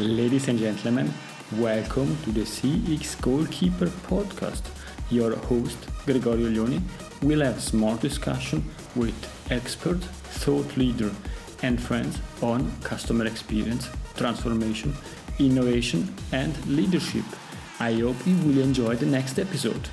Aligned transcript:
Ladies 0.00 0.46
and 0.46 0.60
gentlemen, 0.60 1.12
welcome 1.56 2.16
to 2.22 2.30
the 2.30 2.42
CX 2.42 3.20
Goalkeeper 3.20 3.86
podcast. 4.06 4.62
Your 5.10 5.34
host, 5.34 5.76
Gregorio 6.06 6.48
Uglioni, 6.50 6.80
will 7.20 7.40
have 7.40 7.60
smart 7.60 8.00
discussion 8.00 8.62
with 8.94 9.12
expert, 9.50 9.98
thought 10.44 10.76
leader, 10.76 11.10
and 11.64 11.82
friends 11.82 12.20
on 12.42 12.70
customer 12.82 13.26
experience, 13.26 13.88
transformation, 14.14 14.94
innovation, 15.40 16.14
and 16.30 16.54
leadership. 16.66 17.24
I 17.80 17.94
hope 17.94 18.24
you 18.24 18.36
will 18.36 18.60
enjoy 18.60 18.94
the 18.94 19.06
next 19.06 19.40
episode. 19.40 19.88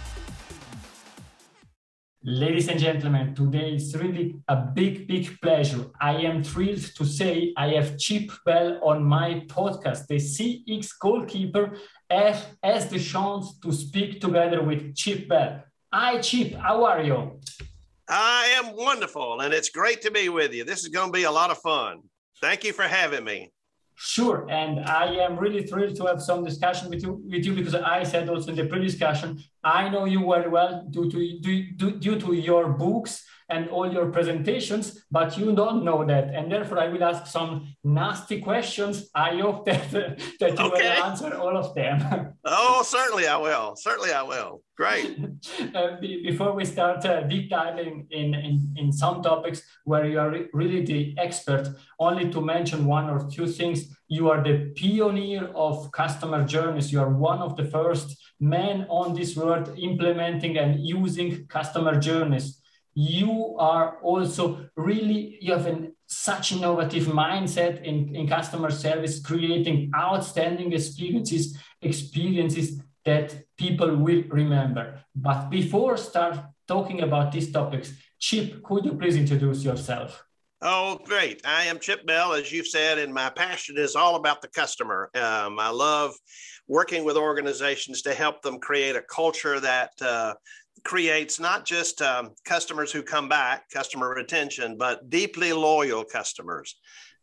Ladies 2.28 2.70
and 2.70 2.80
gentlemen, 2.80 3.36
today 3.36 3.76
is 3.76 3.96
really 3.96 4.36
a 4.48 4.56
big, 4.56 5.08
big 5.08 5.40
pleasure. 5.42 5.86
I 6.02 6.16
am 6.24 6.44
thrilled 6.44 6.82
to 6.96 7.06
say 7.06 7.54
I 7.56 7.74
have 7.74 8.00
Chip 8.00 8.32
Bell 8.44 8.80
on 8.82 9.04
my 9.04 9.44
podcast. 9.46 10.08
The 10.08 10.16
CX 10.16 10.90
goalkeeper 11.00 11.78
has, 12.10 12.44
has 12.64 12.90
the 12.90 12.98
chance 12.98 13.60
to 13.60 13.72
speak 13.72 14.22
together 14.22 14.64
with 14.64 14.96
Chip 14.96 15.30
Bell. 15.30 15.66
Hi, 15.94 16.20
Chip. 16.20 16.56
How 16.56 16.84
are 16.86 17.04
you? 17.04 17.40
I 18.10 18.56
am 18.58 18.76
wonderful, 18.76 19.42
and 19.42 19.54
it's 19.54 19.70
great 19.70 20.02
to 20.02 20.10
be 20.10 20.28
with 20.30 20.52
you. 20.52 20.64
This 20.64 20.80
is 20.80 20.88
going 20.88 21.10
to 21.10 21.16
be 21.16 21.26
a 21.26 21.32
lot 21.32 21.52
of 21.52 21.60
fun. 21.60 22.02
Thank 22.42 22.64
you 22.64 22.74
for 22.74 22.86
having 22.86 23.24
me. 23.24 23.52
Sure, 23.98 24.46
and 24.50 24.82
I 24.82 25.06
am 25.26 25.38
really 25.38 25.64
thrilled 25.64 25.96
to 25.96 26.06
have 26.06 26.22
some 26.22 26.44
discussion 26.44 26.90
with 26.90 27.02
you, 27.02 27.22
with 27.26 27.46
you 27.46 27.54
because 27.54 27.76
I 27.76 28.04
said 28.04 28.28
also 28.28 28.50
in 28.50 28.58
the 28.58 28.66
pre-discussion, 28.66 29.42
I 29.64 29.88
know 29.88 30.04
you 30.04 30.20
very 30.20 30.50
well 30.50 30.86
due 30.90 31.10
to 31.10 31.40
due, 31.40 31.92
due 31.92 32.20
to 32.20 32.34
your 32.34 32.74
books 32.74 33.24
and 33.50 33.70
all 33.70 33.92
your 33.92 34.12
presentations, 34.12 35.06
but 35.12 35.38
you 35.38 35.54
don't 35.54 35.84
know 35.84 36.04
that. 36.06 36.34
And 36.34 36.52
therefore, 36.52 36.80
I 36.80 36.88
will 36.88 37.04
ask 37.04 37.28
some 37.28 37.76
nasty 37.84 38.42
questions. 38.42 39.10
I 39.14 39.38
hope 39.38 39.66
that, 39.66 39.92
that 39.92 40.60
you 40.60 40.66
okay. 40.66 40.98
will 40.98 41.04
answer 41.04 41.36
all 41.36 41.56
of 41.56 41.76
them. 41.76 42.34
oh, 42.46 42.84
certainly 42.84 43.28
I 43.28 43.38
will. 43.38 43.76
Certainly 43.76 44.14
I 44.14 44.24
will. 44.24 44.62
Great. 44.76 45.18
uh, 45.76 46.00
before 46.02 46.54
we 46.54 46.66
start 46.66 47.06
uh, 47.06 47.22
deep 47.22 47.50
diving 47.50 48.08
in, 48.12 48.34
in, 48.34 48.74
in 48.76 48.92
some 48.92 49.22
topics 49.22 49.62
where 49.86 50.06
you 50.06 50.20
are 50.20 50.30
re 50.30 50.48
really 50.54 50.84
the 50.84 51.16
expert, 51.18 51.70
only 52.00 52.30
to 52.32 52.42
mention 52.42 52.86
one 52.86 53.10
or 53.10 53.30
two 53.30 53.48
things, 53.48 53.96
you 54.08 54.30
are 54.30 54.44
the 54.44 54.74
pioneer 54.76 55.50
of 55.56 55.92
customer 55.92 56.44
journeys. 56.44 56.92
You 56.92 57.00
are 57.00 57.10
one 57.10 57.40
of 57.40 57.56
the 57.56 57.66
first 57.66 58.18
men 58.40 58.86
on 58.90 59.16
this 59.16 59.36
world 59.36 59.74
implementing 59.78 60.58
and 60.58 60.86
using 60.86 61.46
customer 61.48 61.98
journeys 62.00 62.62
you 62.96 63.56
are 63.60 63.98
also 64.02 64.70
really 64.78 65.38
you 65.42 65.52
have 65.52 65.68
an, 65.68 65.94
such 66.08 66.54
innovative 66.54 67.06
mindset 67.08 67.84
in, 67.84 68.16
in 68.16 68.28
customer 68.28 68.72
service 68.72 69.20
creating 69.20 69.92
outstanding 69.96 70.72
experiences 70.72 71.58
experiences 71.82 72.82
that 73.04 73.36
people 73.58 73.96
will 73.98 74.24
remember 74.30 75.00
but 75.14 75.50
before 75.50 75.98
start 75.98 76.40
talking 76.68 77.02
about 77.02 77.34
these 77.34 77.52
topics 77.52 77.92
chip 78.18 78.64
could 78.64 78.86
you 78.86 78.94
please 78.94 79.18
introduce 79.18 79.64
yourself 79.64 80.24
Oh, 80.62 81.00
great. 81.04 81.42
I 81.46 81.66
am 81.66 81.80
Chip 81.80 82.08
Bell, 82.08 82.34
as 82.34 82.52
you've 82.52 82.66
said, 82.66 82.98
and 82.98 83.14
my 83.14 83.30
passion 83.30 83.78
is 83.78 83.96
all 83.96 84.16
about 84.16 84.42
the 84.42 84.48
customer. 84.48 85.12
Um, 85.14 85.60
I 85.60 85.70
love 85.70 86.16
working 86.68 87.04
with 87.04 87.18
organizations 87.18 88.02
to 88.04 88.14
help 88.14 88.42
them 88.42 88.60
create 88.60 88.96
a 88.96 89.02
culture 89.02 89.60
that 89.60 89.92
uh, 90.02 90.34
creates 90.84 91.40
not 91.40 91.66
just 91.66 92.02
um, 92.02 92.32
customers 92.44 92.92
who 92.92 93.02
come 93.02 93.30
back, 93.30 93.70
customer 93.70 94.10
retention, 94.10 94.78
but 94.78 95.10
deeply 95.10 95.54
loyal 95.54 96.04
customers. 96.04 96.76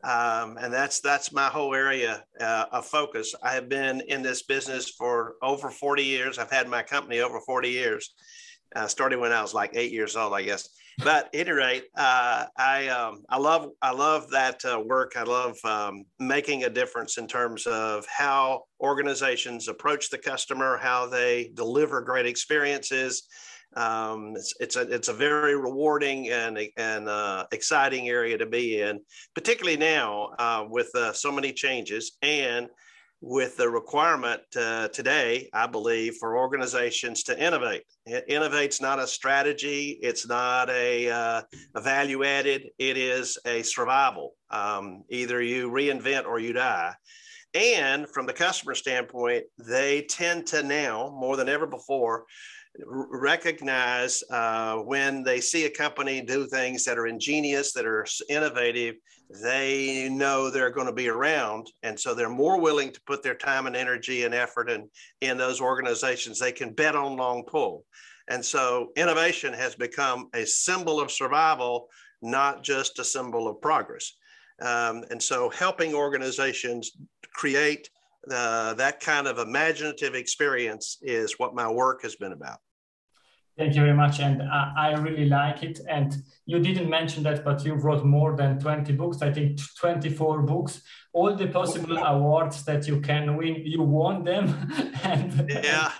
Um, 0.04 0.56
and 0.60 0.72
that's 0.72 1.00
that's 1.00 1.32
my 1.32 1.46
whole 1.46 1.74
area 1.74 2.24
uh, 2.40 2.64
of 2.72 2.86
focus. 2.86 3.34
I 3.42 3.52
have 3.52 3.68
been 3.68 4.00
in 4.08 4.20
this 4.22 4.42
business 4.42 4.90
for 4.90 5.34
over 5.42 5.70
40 5.70 6.02
years. 6.02 6.38
I've 6.38 6.50
had 6.50 6.68
my 6.68 6.82
company 6.82 7.20
over 7.20 7.40
40 7.40 7.70
years. 7.70 8.12
Uh, 8.74 8.88
started 8.88 9.20
when 9.20 9.32
I 9.32 9.42
was 9.42 9.54
like 9.54 9.70
eight 9.74 9.92
years 9.92 10.16
old, 10.16 10.32
I 10.32 10.42
guess. 10.42 10.68
But 11.04 11.26
at 11.26 11.30
any 11.34 11.50
rate, 11.50 11.84
uh, 11.96 12.46
I 12.56 12.86
um, 12.88 13.24
I 13.28 13.38
love 13.38 13.70
I 13.82 13.92
love 13.92 14.30
that 14.30 14.64
uh, 14.64 14.80
work. 14.80 15.14
I 15.16 15.24
love 15.24 15.56
um, 15.64 16.04
making 16.20 16.64
a 16.64 16.70
difference 16.70 17.18
in 17.18 17.26
terms 17.26 17.66
of 17.66 18.06
how 18.06 18.64
organizations 18.80 19.66
approach 19.66 20.10
the 20.10 20.18
customer, 20.18 20.78
how 20.80 21.06
they 21.06 21.50
deliver 21.54 22.02
great 22.02 22.26
experiences, 22.26 23.24
um, 23.76 24.34
it's, 24.36 24.54
it's, 24.60 24.76
a, 24.76 24.82
it's 24.82 25.08
a 25.08 25.12
very 25.12 25.56
rewarding 25.56 26.30
and, 26.30 26.58
and 26.76 27.08
uh, 27.08 27.46
exciting 27.52 28.08
area 28.08 28.36
to 28.36 28.46
be 28.46 28.80
in, 28.80 29.00
particularly 29.34 29.78
now 29.78 30.30
uh, 30.38 30.64
with 30.68 30.90
uh, 30.94 31.12
so 31.12 31.32
many 31.32 31.52
changes 31.52 32.12
and 32.22 32.68
with 33.22 33.56
the 33.56 33.68
requirement 33.68 34.42
uh, 34.56 34.88
today, 34.88 35.48
I 35.54 35.68
believe, 35.68 36.16
for 36.18 36.36
organizations 36.36 37.22
to 37.24 37.40
innovate. 37.40 37.84
Innovate's 38.28 38.80
not 38.80 38.98
a 38.98 39.06
strategy. 39.06 39.98
It's 40.02 40.26
not 40.26 40.68
a, 40.68 41.08
uh, 41.08 41.42
a 41.76 41.80
value 41.80 42.24
added. 42.24 42.68
It 42.78 42.98
is 42.98 43.38
a 43.46 43.62
survival. 43.62 44.34
Um, 44.50 45.04
either 45.08 45.40
you 45.40 45.70
reinvent 45.70 46.26
or 46.26 46.40
you 46.40 46.52
die. 46.52 46.92
And 47.54 48.08
from 48.08 48.26
the 48.26 48.32
customer 48.32 48.74
standpoint, 48.74 49.44
they 49.56 50.02
tend 50.02 50.46
to 50.48 50.64
now, 50.64 51.14
more 51.16 51.36
than 51.36 51.48
ever 51.48 51.66
before, 51.66 52.24
recognize 52.86 54.22
uh, 54.30 54.78
when 54.78 55.22
they 55.22 55.40
see 55.40 55.66
a 55.66 55.70
company 55.70 56.22
do 56.22 56.46
things 56.46 56.84
that 56.84 56.98
are 56.98 57.06
ingenious, 57.06 57.72
that 57.74 57.86
are 57.86 58.06
innovative, 58.28 58.96
they 59.40 60.08
know 60.10 60.50
they're 60.50 60.70
going 60.70 60.86
to 60.86 60.92
be 60.92 61.08
around. 61.08 61.70
And 61.82 61.98
so 61.98 62.14
they're 62.14 62.28
more 62.28 62.60
willing 62.60 62.92
to 62.92 63.00
put 63.06 63.22
their 63.22 63.34
time 63.34 63.66
and 63.66 63.76
energy 63.76 64.24
and 64.24 64.34
effort 64.34 64.70
in, 64.70 64.88
in 65.20 65.38
those 65.38 65.60
organizations. 65.60 66.38
They 66.38 66.52
can 66.52 66.72
bet 66.72 66.96
on 66.96 67.16
long 67.16 67.44
pull. 67.44 67.84
And 68.28 68.44
so 68.44 68.90
innovation 68.96 69.52
has 69.52 69.74
become 69.74 70.28
a 70.34 70.44
symbol 70.44 71.00
of 71.00 71.10
survival, 71.10 71.88
not 72.20 72.62
just 72.62 72.98
a 72.98 73.04
symbol 73.04 73.48
of 73.48 73.60
progress. 73.60 74.12
Um, 74.60 75.04
and 75.10 75.22
so 75.22 75.50
helping 75.50 75.94
organizations 75.94 76.92
create 77.34 77.88
uh, 78.30 78.74
that 78.74 79.00
kind 79.00 79.26
of 79.26 79.38
imaginative 79.38 80.14
experience 80.14 80.98
is 81.02 81.38
what 81.38 81.54
my 81.54 81.68
work 81.68 82.02
has 82.02 82.14
been 82.16 82.32
about. 82.32 82.58
Thank 83.56 83.74
you 83.74 83.82
very 83.82 83.94
much. 83.94 84.20
And 84.20 84.42
I, 84.42 84.72
I 84.76 84.92
really 84.98 85.26
like 85.26 85.62
it. 85.62 85.80
And 85.88 86.16
you 86.46 86.58
didn't 86.58 86.88
mention 86.88 87.22
that, 87.24 87.44
but 87.44 87.64
you 87.64 87.74
wrote 87.74 88.04
more 88.04 88.34
than 88.36 88.58
20 88.58 88.92
books, 88.94 89.20
I 89.20 89.32
think 89.32 89.60
24 89.76 90.42
books, 90.42 90.82
all 91.12 91.34
the 91.34 91.48
possible 91.48 91.98
awards 91.98 92.64
that 92.64 92.88
you 92.88 93.00
can 93.00 93.36
win, 93.36 93.62
you 93.64 93.82
won 93.82 94.24
them. 94.24 94.70
and 95.02 95.48
yeah. 95.48 95.92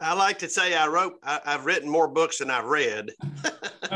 I 0.00 0.14
like 0.14 0.38
to 0.40 0.48
say 0.48 0.74
I 0.74 0.88
wrote, 0.88 1.14
I, 1.22 1.40
have 1.44 1.64
written 1.66 1.88
more 1.88 2.08
books 2.08 2.38
than 2.38 2.50
I've 2.50 2.66
read. 2.66 3.12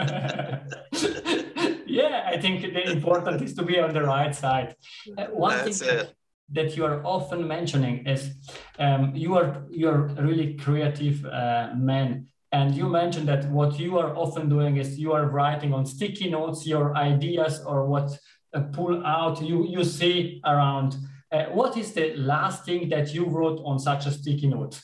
yeah, 1.86 2.22
I 2.26 2.38
think 2.40 2.62
the 2.62 2.90
important 2.90 3.42
is 3.42 3.54
to 3.54 3.62
be 3.62 3.78
on 3.78 3.92
the 3.92 4.02
right 4.02 4.34
side. 4.34 4.76
Uh, 5.16 5.26
one 5.26 5.58
That's 5.58 5.80
thing 5.80 5.98
it 5.98 6.14
that 6.50 6.76
you 6.76 6.84
are 6.84 7.04
often 7.04 7.46
mentioning 7.46 8.06
is 8.06 8.30
um, 8.78 9.12
you 9.14 9.36
are 9.36 9.64
you're 9.70 10.08
really 10.18 10.54
creative 10.54 11.24
uh, 11.24 11.70
man. 11.76 12.26
And 12.50 12.74
you 12.74 12.88
mentioned 12.88 13.28
that 13.28 13.44
what 13.50 13.78
you 13.78 13.98
are 13.98 14.16
often 14.16 14.48
doing 14.48 14.78
is 14.78 14.98
you 14.98 15.12
are 15.12 15.26
writing 15.28 15.74
on 15.74 15.84
sticky 15.84 16.30
notes 16.30 16.66
your 16.66 16.96
ideas 16.96 17.62
or 17.66 17.86
what 17.86 18.18
uh, 18.54 18.62
pull 18.72 19.04
out 19.04 19.42
you 19.42 19.66
you 19.68 19.84
see 19.84 20.40
around. 20.44 20.96
Uh, 21.30 21.44
what 21.52 21.76
is 21.76 21.92
the 21.92 22.14
last 22.16 22.64
thing 22.64 22.88
that 22.88 23.12
you 23.12 23.26
wrote 23.26 23.60
on 23.64 23.78
such 23.78 24.06
a 24.06 24.10
sticky 24.10 24.46
note? 24.46 24.80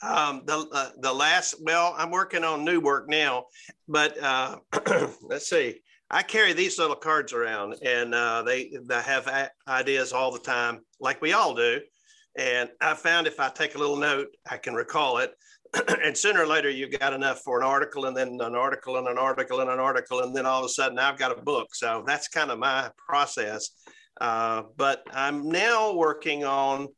Um, 0.00 0.42
the 0.44 0.68
uh, 0.72 0.90
the 1.00 1.12
last 1.12 1.56
well 1.60 1.92
i'm 1.98 2.12
working 2.12 2.44
on 2.44 2.64
new 2.64 2.78
work 2.78 3.08
now 3.08 3.46
but 3.88 4.16
uh, 4.22 4.58
let's 5.22 5.48
see 5.48 5.80
I 6.10 6.22
carry 6.22 6.54
these 6.54 6.78
little 6.78 6.96
cards 6.96 7.32
around, 7.32 7.76
and 7.82 8.14
uh, 8.14 8.42
they 8.42 8.72
they 8.84 9.02
have 9.02 9.50
ideas 9.66 10.12
all 10.12 10.32
the 10.32 10.38
time, 10.38 10.80
like 11.00 11.20
we 11.20 11.32
all 11.32 11.54
do. 11.54 11.80
And 12.38 12.70
I 12.80 12.94
found 12.94 13.26
if 13.26 13.40
I 13.40 13.50
take 13.50 13.74
a 13.74 13.78
little 13.78 13.96
note, 13.96 14.28
I 14.50 14.56
can 14.56 14.74
recall 14.74 15.18
it. 15.18 15.32
and 16.02 16.16
sooner 16.16 16.42
or 16.42 16.46
later, 16.46 16.70
you've 16.70 16.98
got 16.98 17.12
enough 17.12 17.40
for 17.44 17.60
an 17.60 17.66
article, 17.66 18.06
and 18.06 18.16
then 18.16 18.38
an 18.40 18.54
article, 18.54 18.96
and 18.96 19.06
an 19.06 19.18
article, 19.18 19.60
and 19.60 19.68
an 19.68 19.78
article, 19.78 20.20
and 20.20 20.34
then 20.34 20.46
all 20.46 20.60
of 20.60 20.64
a 20.64 20.70
sudden, 20.70 20.98
I've 20.98 21.18
got 21.18 21.36
a 21.36 21.42
book. 21.42 21.74
So 21.74 22.04
that's 22.06 22.28
kind 22.28 22.50
of 22.50 22.58
my 22.58 22.90
process. 22.96 23.70
Uh, 24.18 24.62
but 24.76 25.02
I'm 25.12 25.48
now 25.48 25.92
working 25.92 26.42
on 26.44 26.88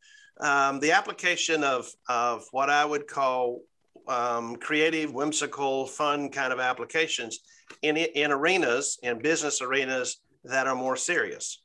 um, 0.40 0.78
the 0.78 0.92
application 0.92 1.64
of 1.64 1.90
of 2.08 2.44
what 2.52 2.70
I 2.70 2.84
would 2.84 3.08
call 3.08 3.62
um, 4.06 4.54
creative, 4.56 5.12
whimsical, 5.12 5.86
fun 5.86 6.30
kind 6.30 6.52
of 6.52 6.60
applications 6.60 7.40
in, 7.82 7.96
in 7.96 8.32
arenas, 8.32 8.98
in 9.02 9.18
business 9.18 9.60
arenas 9.60 10.20
that 10.44 10.66
are 10.66 10.74
more 10.74 10.96
serious, 10.96 11.62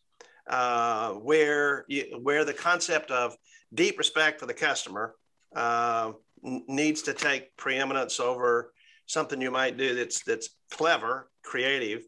uh, 0.50 1.12
where, 1.12 1.86
you, 1.88 2.20
where 2.22 2.46
the 2.46 2.54
concept 2.54 3.12
of 3.12 3.36
deep 3.74 3.98
respect 3.98 4.40
for 4.40 4.46
the 4.46 4.54
customer 4.54 5.16
uh, 5.56 6.12
needs 6.42 7.02
to 7.04 7.14
take 7.14 7.56
preeminence 7.58 8.20
over 8.20 8.74
something 9.06 9.42
you 9.42 9.52
might 9.52 9.78
do 9.78 9.96
that's, 9.96 10.24
that's 10.24 10.50
clever, 10.72 11.30
creative, 11.44 12.04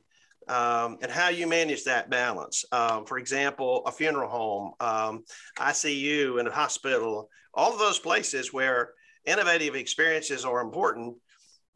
um, 0.48 0.98
and 1.02 1.12
how 1.12 1.30
you 1.30 1.48
manage 1.48 1.84
that 1.84 2.10
balance. 2.10 2.66
Um, 2.72 3.06
for 3.06 3.18
example, 3.18 3.84
a 3.86 3.92
funeral 3.92 4.30
home, 4.30 4.74
um, 4.80 5.24
ICU, 5.58 6.40
and 6.40 6.48
a 6.48 6.52
hospital, 6.52 7.30
all 7.54 7.74
of 7.74 7.80
those 7.80 8.00
places 8.00 8.54
where 8.54 8.92
innovative 9.26 9.76
experiences 9.76 10.46
are 10.46 10.62
important. 10.62 11.16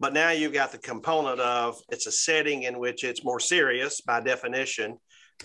But 0.01 0.13
now 0.13 0.31
you've 0.31 0.51
got 0.51 0.71
the 0.71 0.79
component 0.79 1.39
of 1.39 1.79
it's 1.89 2.07
a 2.07 2.11
setting 2.11 2.63
in 2.63 2.79
which 2.79 3.03
it's 3.03 3.23
more 3.23 3.39
serious 3.39 4.01
by 4.01 4.19
definition, 4.19 4.97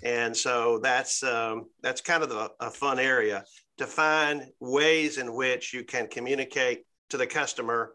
and 0.02 0.34
so 0.34 0.78
that's 0.82 1.22
um, 1.22 1.66
that's 1.82 2.00
kind 2.00 2.22
of 2.22 2.30
the, 2.30 2.50
a 2.60 2.70
fun 2.70 2.98
area 2.98 3.44
to 3.76 3.86
find 3.86 4.46
ways 4.58 5.18
in 5.18 5.34
which 5.34 5.74
you 5.74 5.84
can 5.84 6.08
communicate 6.08 6.86
to 7.10 7.18
the 7.18 7.26
customer 7.26 7.92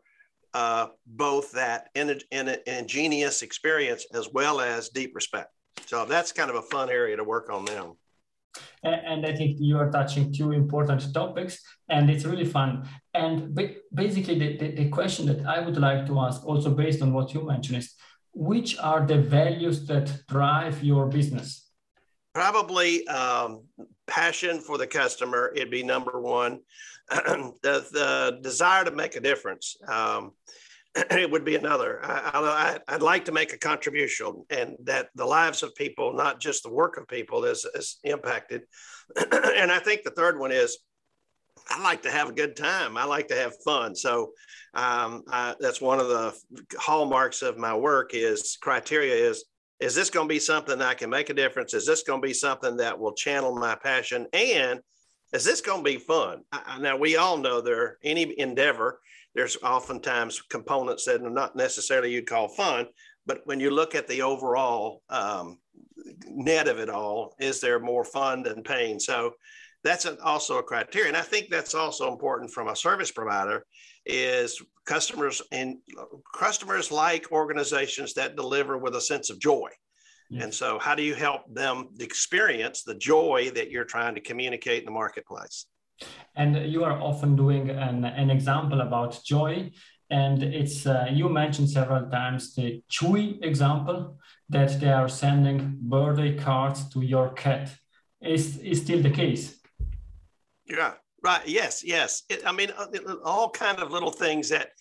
uh, 0.54 0.88
both 1.08 1.52
that 1.54 1.90
in, 1.96 2.12
in, 2.30 2.48
in 2.50 2.60
ingenious 2.68 3.42
experience 3.42 4.06
as 4.14 4.30
well 4.32 4.62
as 4.62 4.90
deep 4.90 5.16
respect. 5.16 5.50
So 5.88 6.06
that's 6.06 6.32
kind 6.32 6.52
of 6.52 6.58
a 6.58 6.62
fun 6.62 6.92
area 6.92 7.16
to 7.18 7.24
work 7.24 7.50
on 7.52 7.66
now. 7.66 7.96
And 8.84 9.26
I 9.26 9.36
think 9.36 9.58
you 9.60 9.78
are 9.78 9.92
touching 9.92 10.34
two 10.34 10.52
important 10.52 11.14
topics, 11.14 11.62
and 11.90 12.10
it's 12.10 12.26
really 12.26 12.46
fun. 12.46 12.90
And 13.14 13.56
basically, 13.94 14.40
the, 14.40 14.58
the, 14.58 14.72
the, 14.72 14.90
question 14.90 15.28
that 15.28 15.46
I 15.46 15.60
would 15.60 15.78
like 15.78 16.08
to 16.08 16.20
ask, 16.20 16.44
also 16.46 16.72
based 16.72 17.02
on 17.04 17.14
what 17.14 17.32
you 17.34 17.46
mentioned, 17.46 17.78
is 17.78 17.94
which 18.34 18.80
are 18.80 19.06
the 19.06 19.18
values 19.18 19.86
that 19.88 20.12
drive 20.28 20.84
your 20.84 21.08
business? 21.08 21.70
Probably 22.34 23.06
um, 23.08 23.66
passion 24.08 24.60
for 24.60 24.78
the 24.78 24.88
customer, 24.88 25.52
it'd 25.56 25.70
be 25.70 25.84
number 25.84 26.20
one. 26.20 26.62
the, 27.10 27.86
the 27.92 28.40
desire 28.42 28.86
to 28.86 28.92
make 28.92 29.16
a 29.16 29.20
difference. 29.20 29.76
Um, 29.88 30.32
it 31.12 31.30
would 31.30 31.46
be 31.46 31.56
another. 31.56 32.00
I, 32.04 32.80
would 32.92 33.02
like 33.02 33.26
to 33.26 33.32
make 33.32 33.54
a 33.54 33.58
contribution 33.58 34.44
and 34.50 34.76
that 34.84 35.10
the 35.16 35.26
lives 35.26 35.64
of 35.64 35.76
people, 35.76 36.14
not 36.14 36.40
just 36.40 36.64
the 36.64 36.72
work 36.72 36.98
of 36.98 37.08
people, 37.08 37.46
is, 37.46 37.66
is 37.76 38.00
impacted. 38.04 38.64
and 39.16 39.72
I 39.72 39.80
think 39.80 40.04
the 40.04 40.12
third 40.12 40.40
one 40.40 40.52
is 40.52 40.78
I 41.70 41.82
like 41.82 42.02
to 42.04 42.12
have 42.12 42.30
a 42.30 42.34
good 42.34 42.56
time. 42.56 42.98
I 42.98 43.06
like 43.06 43.28
to 43.30 43.36
have 43.36 43.54
fun. 43.64 43.96
So 43.96 44.32
um, 44.74 45.24
I, 45.30 45.56
that's 45.60 45.82
one 45.82 46.00
of 46.00 46.08
the 46.08 46.36
hallmarks 46.78 47.42
of 47.42 47.58
my 47.58 47.76
work 47.76 48.12
is 48.14 48.58
criteria 48.62 49.16
is, 49.16 49.46
is 49.80 49.96
this 49.96 50.10
going 50.10 50.28
to 50.28 50.34
be 50.34 50.40
something 50.40 50.82
I 50.82 50.94
can 50.94 51.10
make 51.10 51.30
a 51.30 51.34
difference? 51.34 51.74
Is 51.74 51.86
this 51.86 52.04
going 52.04 52.22
to 52.22 52.28
be 52.28 52.34
something 52.34 52.78
that 52.78 53.00
will 53.00 53.14
channel 53.14 53.56
my 53.56 53.76
passion? 53.76 54.28
And 54.34 54.80
is 55.34 55.44
this 55.44 55.62
going 55.62 55.84
to 55.84 55.90
be 55.90 55.98
fun? 55.98 56.44
I, 56.52 56.80
now 56.80 56.98
we 56.98 57.16
all 57.16 57.38
know 57.38 57.62
there 57.62 57.98
any 58.04 58.38
endeavor 58.40 59.00
there's 59.34 59.58
oftentimes 59.64 60.42
components 60.42 61.06
that 61.06 61.22
are 61.22 61.30
not 61.30 61.56
necessarily 61.56 62.12
you'd 62.12 62.28
call 62.28 62.50
fun, 62.50 62.88
but 63.26 63.42
when 63.46 63.60
you 63.60 63.72
look 63.72 63.96
at 63.96 64.08
the 64.08 64.22
overall 64.22 65.02
um, 65.10 65.58
net 66.26 66.68
of 66.68 66.80
it 66.80 66.90
all, 66.90 67.36
is 67.40 67.62
there 67.62 67.80
more 67.80 68.04
fun 68.04 68.44
than 68.44 68.64
pain? 68.64 69.00
So 69.00 69.36
that's 69.84 70.06
also 70.24 70.58
a 70.58 70.64
criteria. 70.64 71.08
And 71.08 71.18
I 71.18 71.22
think 71.22 71.50
that's 71.50 71.74
also 71.74 72.12
important 72.12 72.52
from 72.52 72.68
a 72.68 72.76
service 72.76 73.12
provider 73.12 73.66
is 74.06 74.62
customers 74.86 75.42
and 75.52 75.78
customers 76.36 76.92
like 76.92 77.32
organizations 77.32 78.14
that 78.16 78.36
deliver 78.36 78.78
with 78.78 78.96
a 78.96 79.02
sense 79.02 79.30
of 79.30 79.40
joy. 79.40 79.70
And 80.40 80.54
so 80.54 80.80
how 80.80 80.96
do 80.96 81.04
you 81.04 81.14
help 81.14 81.54
them 81.54 81.90
experience 82.00 82.84
the 82.84 82.96
joy 82.96 83.52
that 83.56 83.70
you're 83.70 83.86
trying 83.86 84.16
to 84.16 84.22
communicate 84.22 84.80
in 84.80 84.86
the 84.86 84.92
marketplace? 84.92 85.66
And 86.36 86.72
you 86.72 86.84
are 86.84 87.00
often 87.00 87.36
doing 87.36 87.70
an, 87.70 88.06
an 88.06 88.30
example 88.30 88.82
about 88.82 89.20
joy. 89.26 89.72
And 90.10 90.44
it's 90.44 90.86
uh, 90.86 91.08
you 91.12 91.30
mentioned 91.30 91.70
several 91.70 92.10
times 92.10 92.56
the 92.56 92.84
Chewy 92.90 93.44
example 93.44 94.18
that 94.50 94.80
they 94.80 94.92
are 94.92 95.08
sending 95.08 95.78
birthday 95.82 96.38
cards 96.38 96.90
to 96.90 97.02
your 97.02 97.30
cat. 97.30 97.70
Is 98.22 98.58
is 98.58 98.82
still 98.82 99.02
the 99.02 99.10
case? 99.10 99.60
Yeah, 100.66 100.94
right. 101.24 101.48
Yes, 101.48 101.84
yes. 101.84 102.24
It, 102.30 102.46
I 102.46 102.52
mean, 102.52 102.72
uh, 102.78 103.16
all 103.24 103.50
kind 103.50 103.80
of 103.80 103.92
little 103.92 104.12
things 104.12 104.50
that 104.50 104.72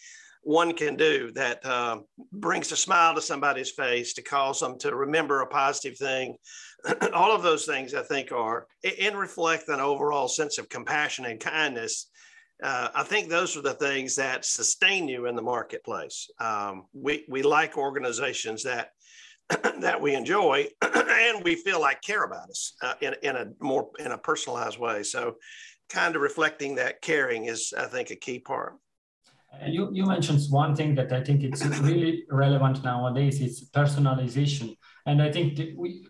one 0.43 0.73
can 0.73 0.97
do 0.97 1.31
that 1.33 1.65
uh, 1.65 1.99
brings 2.33 2.73
a 2.73 2.77
smile 2.77 3.15
to 3.15 3.21
somebody's 3.21 3.71
face 3.71 4.15
to 4.15 4.23
cause 4.23 4.61
them 4.61 4.79
to 4.79 4.95
remember 4.95 5.41
a 5.41 5.47
positive 5.47 5.99
thing. 5.99 6.37
All 7.13 7.33
of 7.33 7.43
those 7.43 7.67
things, 7.67 7.95
I 7.95 8.03
think, 8.03 8.33
are 8.33 8.67
and 9.01 9.19
reflect 9.19 9.69
an 9.69 9.81
overall 9.81 10.29
sense 10.29 10.59
of 10.59 10.69
compassion 10.69 11.27
and 11.27 11.39
kindness. 11.39 12.09
Uh, 12.63 12.89
I 12.95 13.03
think 13.05 13.29
those 13.29 13.57
are 13.57 13.63
the 13.63 13.75
things 13.75 14.17
that 14.17 14.45
sustain 14.45 15.09
you 15.09 15.27
in 15.27 15.37
the 15.37 15.43
marketplace. 15.43 16.29
Um, 16.41 16.87
we 16.93 17.25
we 17.29 17.43
like 17.43 17.77
organizations 17.77 18.63
that 18.65 18.91
that 19.81 20.01
we 20.01 20.15
enjoy 20.15 20.67
and 20.83 21.45
we 21.45 21.55
feel 21.55 21.81
like 21.81 22.03
care 22.03 22.25
about 22.25 22.49
us 22.49 22.75
uh, 22.83 22.95
in, 23.01 23.15
in 23.23 23.37
a 23.37 23.47
more 23.61 23.91
in 23.99 24.13
a 24.13 24.19
personalized 24.19 24.79
way. 24.79 25.03
So, 25.03 25.37
kind 25.89 26.17
of 26.17 26.23
reflecting 26.23 26.77
that 26.77 27.03
caring 27.03 27.47
is, 27.47 27.73
I 27.77 27.87
think, 27.87 28.11
a 28.11 28.17
key 28.17 28.39
part. 28.39 28.75
You, 29.67 29.91
you 29.93 30.07
mentioned 30.07 30.41
one 30.49 30.75
thing 30.75 30.95
that 30.95 31.13
I 31.13 31.23
think 31.23 31.43
it's 31.43 31.65
really 31.81 32.25
relevant 32.31 32.83
nowadays 32.83 33.41
is 33.41 33.69
personalization. 33.71 34.77
And 35.07 35.21
I 35.21 35.31
think 35.31 35.59
we, 35.77 36.07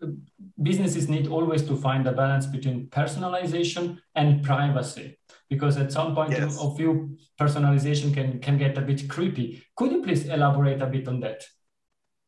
businesses 0.63 1.09
need 1.09 1.27
always 1.27 1.63
to 1.65 1.77
find 1.77 2.07
a 2.07 2.13
balance 2.13 2.47
between 2.47 2.89
personalization 2.89 3.99
and 4.15 4.43
privacy, 4.43 5.19
because 5.49 5.77
at 5.79 5.91
some 5.91 6.15
point 6.15 6.33
yes. 6.33 6.61
of 6.61 6.77
view, 6.77 7.17
personalization 7.41 8.13
can, 8.13 8.41
can 8.41 8.59
get 8.59 8.77
a 8.77 8.83
bit 8.83 9.09
creepy. 9.09 9.63
Could 9.77 9.93
you 9.93 10.03
please 10.03 10.27
elaborate 10.27 10.83
a 10.83 10.87
bit 10.87 11.09
on 11.09 11.21
that? 11.21 11.43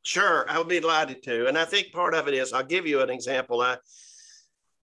Sure, 0.03 0.45
I 0.49 0.59
would 0.59 0.69
be 0.69 0.81
delighted 0.81 1.23
to. 1.25 1.47
And 1.47 1.57
I 1.57 1.65
think 1.65 1.93
part 1.93 2.15
of 2.15 2.27
it 2.27 2.35
is, 2.35 2.53
I'll 2.53 2.65
give 2.65 2.87
you 2.87 3.01
an 3.03 3.11
example. 3.11 3.61
I, 3.61 3.77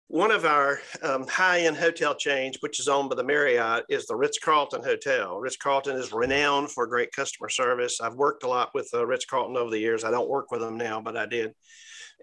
one 0.07 0.31
of 0.31 0.45
our 0.45 0.79
um, 1.01 1.25
high-end 1.27 1.77
hotel 1.77 2.13
chains, 2.13 2.57
which 2.59 2.79
is 2.79 2.87
owned 2.87 3.09
by 3.09 3.15
the 3.15 3.23
Marriott, 3.23 3.85
is 3.89 4.05
the 4.05 4.15
Ritz-Carlton 4.15 4.83
Hotel. 4.83 5.39
Ritz-Carlton 5.39 5.95
is 5.95 6.13
renowned 6.13 6.71
for 6.71 6.85
great 6.85 7.11
customer 7.11 7.49
service. 7.49 7.99
I've 7.99 8.15
worked 8.15 8.43
a 8.43 8.47
lot 8.47 8.71
with 8.73 8.89
uh, 8.93 9.05
Ritz-Carlton 9.05 9.57
over 9.57 9.71
the 9.71 9.79
years. 9.79 10.03
I 10.03 10.11
don't 10.11 10.29
work 10.29 10.51
with 10.51 10.61
them 10.61 10.77
now, 10.77 11.01
but 11.01 11.17
I 11.17 11.25
did. 11.25 11.53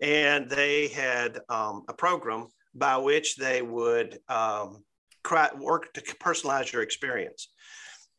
And 0.01 0.49
they 0.49 0.89
had 0.89 1.41
um, 1.49 1.85
a 1.89 1.93
program 1.93 2.49
by 2.75 2.97
which 2.97 3.37
they 3.37 3.63
would 3.63 4.19
um, 4.29 4.85
work 5.59 5.93
to 5.95 6.01
personalize 6.01 6.73
your 6.73 6.83
experience. 6.83 7.49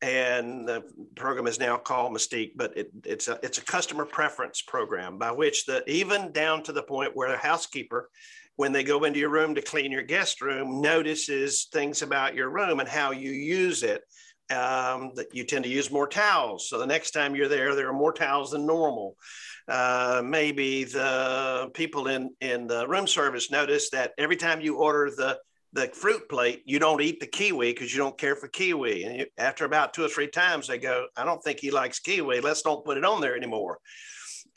And 0.01 0.67
the 0.67 0.83
program 1.15 1.45
is 1.45 1.59
now 1.59 1.77
called 1.77 2.11
Mystique, 2.11 2.53
but 2.55 2.75
it, 2.75 2.89
it's 3.05 3.27
a 3.27 3.39
it's 3.43 3.59
a 3.59 3.63
customer 3.63 4.03
preference 4.03 4.63
program 4.63 5.19
by 5.19 5.31
which 5.31 5.65
the 5.65 5.87
even 5.87 6.31
down 6.31 6.63
to 6.63 6.71
the 6.71 6.81
point 6.81 7.15
where 7.15 7.29
the 7.29 7.37
housekeeper 7.37 8.09
when 8.55 8.71
they 8.71 8.83
go 8.83 9.03
into 9.03 9.19
your 9.19 9.29
room 9.29 9.55
to 9.55 9.61
clean 9.61 9.91
your 9.91 10.03
guest 10.03 10.41
room 10.41 10.81
notices 10.81 11.67
things 11.71 12.01
about 12.01 12.35
your 12.35 12.49
room 12.49 12.79
and 12.79 12.89
how 12.89 13.11
you 13.11 13.31
use 13.31 13.83
it 13.83 14.01
um, 14.49 15.11
that 15.15 15.33
you 15.33 15.43
tend 15.43 15.63
to 15.63 15.69
use 15.69 15.91
more 15.91 16.07
towels 16.07 16.69
so 16.69 16.77
the 16.77 16.85
next 16.85 17.11
time 17.11 17.35
you're 17.35 17.47
there 17.47 17.75
there 17.75 17.89
are 17.89 17.93
more 17.93 18.13
towels 18.13 18.51
than 18.51 18.65
normal 18.65 19.15
uh, 19.67 20.21
maybe 20.23 20.83
the 20.83 21.69
people 21.73 22.07
in 22.07 22.29
in 22.41 22.67
the 22.67 22.87
room 22.87 23.07
service 23.07 23.51
notice 23.51 23.89
that 23.89 24.11
every 24.17 24.35
time 24.35 24.61
you 24.61 24.77
order 24.77 25.11
the 25.15 25.37
the 25.73 25.87
fruit 25.87 26.27
plate, 26.27 26.63
you 26.65 26.79
don't 26.79 27.01
eat 27.01 27.21
the 27.21 27.27
kiwi 27.27 27.71
because 27.71 27.93
you 27.93 27.97
don't 27.97 28.17
care 28.17 28.35
for 28.35 28.49
kiwi. 28.49 29.03
And 29.03 29.15
you, 29.15 29.25
after 29.37 29.63
about 29.63 29.93
two 29.93 30.03
or 30.03 30.09
three 30.09 30.27
times, 30.27 30.67
they 30.67 30.77
go, 30.77 31.05
I 31.15 31.23
don't 31.23 31.41
think 31.41 31.61
he 31.61 31.71
likes 31.71 31.99
kiwi. 31.99 32.41
Let's 32.41 32.61
don't 32.61 32.83
put 32.83 32.97
it 32.97 33.05
on 33.05 33.21
there 33.21 33.37
anymore 33.37 33.77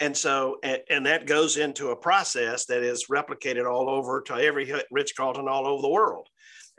and 0.00 0.16
so 0.16 0.58
and, 0.62 0.80
and, 0.90 1.06
that 1.06 1.26
goes 1.26 1.56
into 1.56 1.90
a 1.90 1.96
process 1.96 2.66
that 2.66 2.82
is 2.82 3.06
replicated 3.10 3.70
all 3.70 3.88
over 3.88 4.20
to 4.22 4.34
every 4.34 4.72
Ritz 4.90 5.12
Carlton 5.12 5.48
all 5.48 5.66
over 5.66 5.82
the 5.82 5.88
world. 5.88 6.28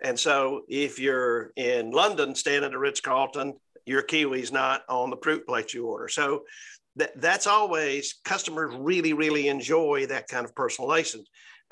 And 0.03 0.19
so 0.19 0.63
if 0.67 0.99
you're 0.99 1.51
in 1.55 1.91
London 1.91 2.35
staying 2.35 2.63
at 2.63 2.73
a 2.73 2.79
Ritz 2.79 2.99
Carlton, 2.99 3.53
your 3.85 4.01
kiwi's 4.01 4.51
not 4.51 4.83
on 4.89 5.09
the 5.09 5.17
fruit 5.23 5.47
plate 5.47 5.73
you 5.73 5.85
order. 5.85 6.09
So 6.09 6.43
that, 6.97 7.19
that's 7.21 7.47
always 7.47 8.15
customers 8.25 8.75
really 8.77 9.13
really 9.13 9.47
enjoy 9.47 10.05
that 10.07 10.27
kind 10.27 10.45
of 10.45 10.53
personalization. 10.53 11.21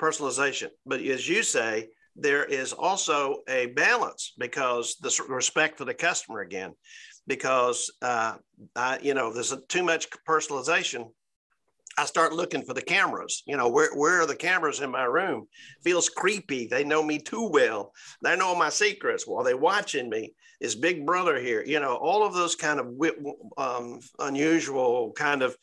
Personalization, 0.00 0.70
but 0.86 1.00
as 1.00 1.28
you 1.28 1.42
say, 1.42 1.88
there 2.16 2.44
is 2.44 2.72
also 2.72 3.42
a 3.48 3.66
balance 3.66 4.32
because 4.38 4.96
the 5.00 5.24
respect 5.28 5.78
for 5.78 5.84
the 5.84 5.94
customer 5.94 6.40
again 6.40 6.72
because 7.26 7.92
uh, 8.02 8.34
I, 8.76 8.98
you 9.02 9.14
know 9.14 9.32
there's 9.32 9.52
a, 9.52 9.60
too 9.62 9.82
much 9.82 10.06
personalization 10.28 11.10
I 11.96 12.04
start 12.04 12.32
looking 12.32 12.64
for 12.64 12.74
the 12.74 12.82
cameras. 12.82 13.42
You 13.46 13.56
know, 13.56 13.68
where, 13.68 13.94
where 13.94 14.20
are 14.20 14.26
the 14.26 14.36
cameras 14.36 14.80
in 14.80 14.90
my 14.90 15.04
room? 15.04 15.46
Feels 15.82 16.08
creepy. 16.08 16.66
They 16.66 16.84
know 16.84 17.02
me 17.02 17.18
too 17.18 17.48
well. 17.48 17.92
They 18.22 18.36
know 18.36 18.54
my 18.54 18.70
secrets. 18.70 19.26
While 19.26 19.44
they 19.44 19.54
watching 19.54 20.08
me? 20.08 20.34
Is 20.60 20.74
Big 20.76 21.04
Brother 21.04 21.38
here? 21.38 21.62
You 21.64 21.80
know, 21.80 21.96
all 21.96 22.24
of 22.24 22.32
those 22.32 22.54
kind 22.54 22.80
of 22.80 22.86
um, 23.58 24.00
unusual 24.18 25.12
kind 25.12 25.42
of 25.42 25.56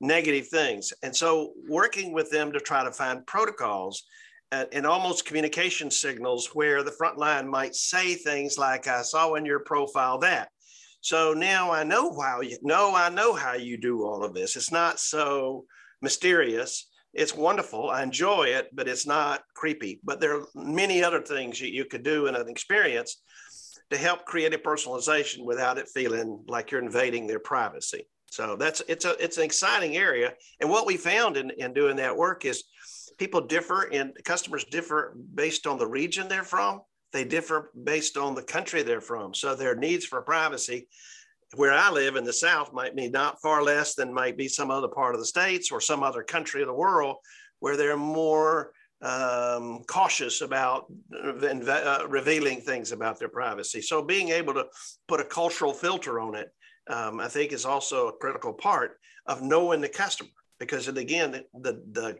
negative 0.00 0.48
things. 0.48 0.92
And 1.02 1.14
so 1.14 1.52
working 1.68 2.12
with 2.12 2.30
them 2.30 2.52
to 2.52 2.60
try 2.60 2.84
to 2.84 2.92
find 2.92 3.26
protocols 3.26 4.04
and, 4.52 4.68
and 4.72 4.86
almost 4.86 5.26
communication 5.26 5.90
signals 5.90 6.50
where 6.54 6.82
the 6.82 6.92
front 6.92 7.18
line 7.18 7.48
might 7.48 7.74
say 7.74 8.14
things 8.14 8.56
like, 8.58 8.86
I 8.86 9.02
saw 9.02 9.34
in 9.34 9.44
your 9.44 9.60
profile 9.60 10.18
that. 10.18 10.50
So 11.06 11.34
now 11.34 11.70
I 11.70 11.84
know 11.84 12.18
how 12.20 12.40
you 12.40 12.58
know, 12.62 12.92
I 12.92 13.10
know 13.10 13.32
how 13.32 13.54
you 13.54 13.76
do 13.76 14.04
all 14.04 14.24
of 14.24 14.34
this. 14.34 14.56
It's 14.56 14.72
not 14.72 14.98
so 14.98 15.64
mysterious. 16.02 16.90
it's 17.14 17.32
wonderful. 17.32 17.90
I 17.90 18.02
enjoy 18.02 18.46
it, 18.46 18.70
but 18.74 18.88
it's 18.88 19.06
not 19.06 19.42
creepy. 19.54 20.00
But 20.02 20.18
there 20.18 20.36
are 20.36 20.46
many 20.56 21.04
other 21.04 21.22
things 21.22 21.60
you, 21.60 21.68
you 21.68 21.84
could 21.84 22.02
do 22.02 22.26
in 22.26 22.34
an 22.34 22.48
experience 22.48 23.22
to 23.90 23.96
help 23.96 24.24
create 24.24 24.52
a 24.52 24.58
personalization 24.58 25.44
without 25.44 25.78
it 25.78 25.88
feeling 25.94 26.42
like 26.48 26.72
you're 26.72 26.82
invading 26.82 27.28
their 27.28 27.38
privacy. 27.38 28.08
So 28.32 28.56
that's 28.56 28.82
it's 28.88 29.04
a 29.04 29.14
it's 29.22 29.38
an 29.38 29.44
exciting 29.44 29.96
area. 29.96 30.34
And 30.60 30.68
what 30.68 30.86
we 30.86 30.96
found 30.96 31.36
in, 31.36 31.52
in 31.56 31.72
doing 31.72 31.94
that 31.98 32.16
work 32.16 32.44
is 32.44 32.64
people 33.16 33.42
differ 33.42 33.82
and 33.92 34.10
customers 34.24 34.64
differ 34.64 35.16
based 35.32 35.68
on 35.68 35.78
the 35.78 35.86
region 35.86 36.26
they're 36.26 36.42
from. 36.42 36.80
They 37.12 37.24
differ 37.24 37.70
based 37.84 38.16
on 38.16 38.34
the 38.34 38.42
country 38.42 38.82
they're 38.82 39.00
from. 39.00 39.34
So 39.34 39.54
their 39.54 39.74
needs 39.74 40.04
for 40.04 40.20
privacy 40.22 40.88
where 41.54 41.72
I 41.72 41.90
live 41.90 42.16
in 42.16 42.24
the 42.24 42.32
South 42.32 42.72
might 42.72 42.96
be 42.96 43.08
not 43.08 43.40
far 43.40 43.62
less 43.62 43.94
than 43.94 44.12
might 44.12 44.36
be 44.36 44.48
some 44.48 44.70
other 44.70 44.88
part 44.88 45.14
of 45.14 45.20
the 45.20 45.26
States 45.26 45.70
or 45.70 45.80
some 45.80 46.02
other 46.02 46.22
country 46.22 46.60
of 46.60 46.66
the 46.66 46.74
world 46.74 47.16
where 47.60 47.76
they're 47.76 47.96
more 47.96 48.72
um, 49.02 49.82
cautious 49.86 50.40
about 50.40 50.86
uh, 51.14 52.06
revealing 52.08 52.60
things 52.60 52.92
about 52.92 53.18
their 53.18 53.28
privacy. 53.28 53.80
So 53.80 54.02
being 54.02 54.30
able 54.30 54.54
to 54.54 54.66
put 55.06 55.20
a 55.20 55.24
cultural 55.24 55.72
filter 55.72 56.18
on 56.20 56.34
it, 56.34 56.48
um, 56.88 57.20
I 57.20 57.28
think 57.28 57.52
is 57.52 57.64
also 57.64 58.08
a 58.08 58.16
critical 58.16 58.52
part 58.52 58.98
of 59.26 59.42
knowing 59.42 59.80
the 59.80 59.88
customer. 59.88 60.30
Because 60.58 60.88
again, 60.88 61.44
the, 61.54 61.82
the 61.92 62.18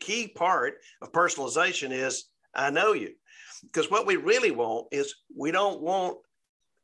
key 0.00 0.28
part 0.28 0.74
of 1.00 1.12
personalization 1.12 1.92
is 1.92 2.24
I 2.54 2.70
know 2.70 2.92
you. 2.92 3.12
Because 3.64 3.90
what 3.90 4.06
we 4.06 4.16
really 4.16 4.50
want 4.50 4.86
is 4.92 5.14
we 5.36 5.50
don't 5.50 5.80
want 5.80 6.18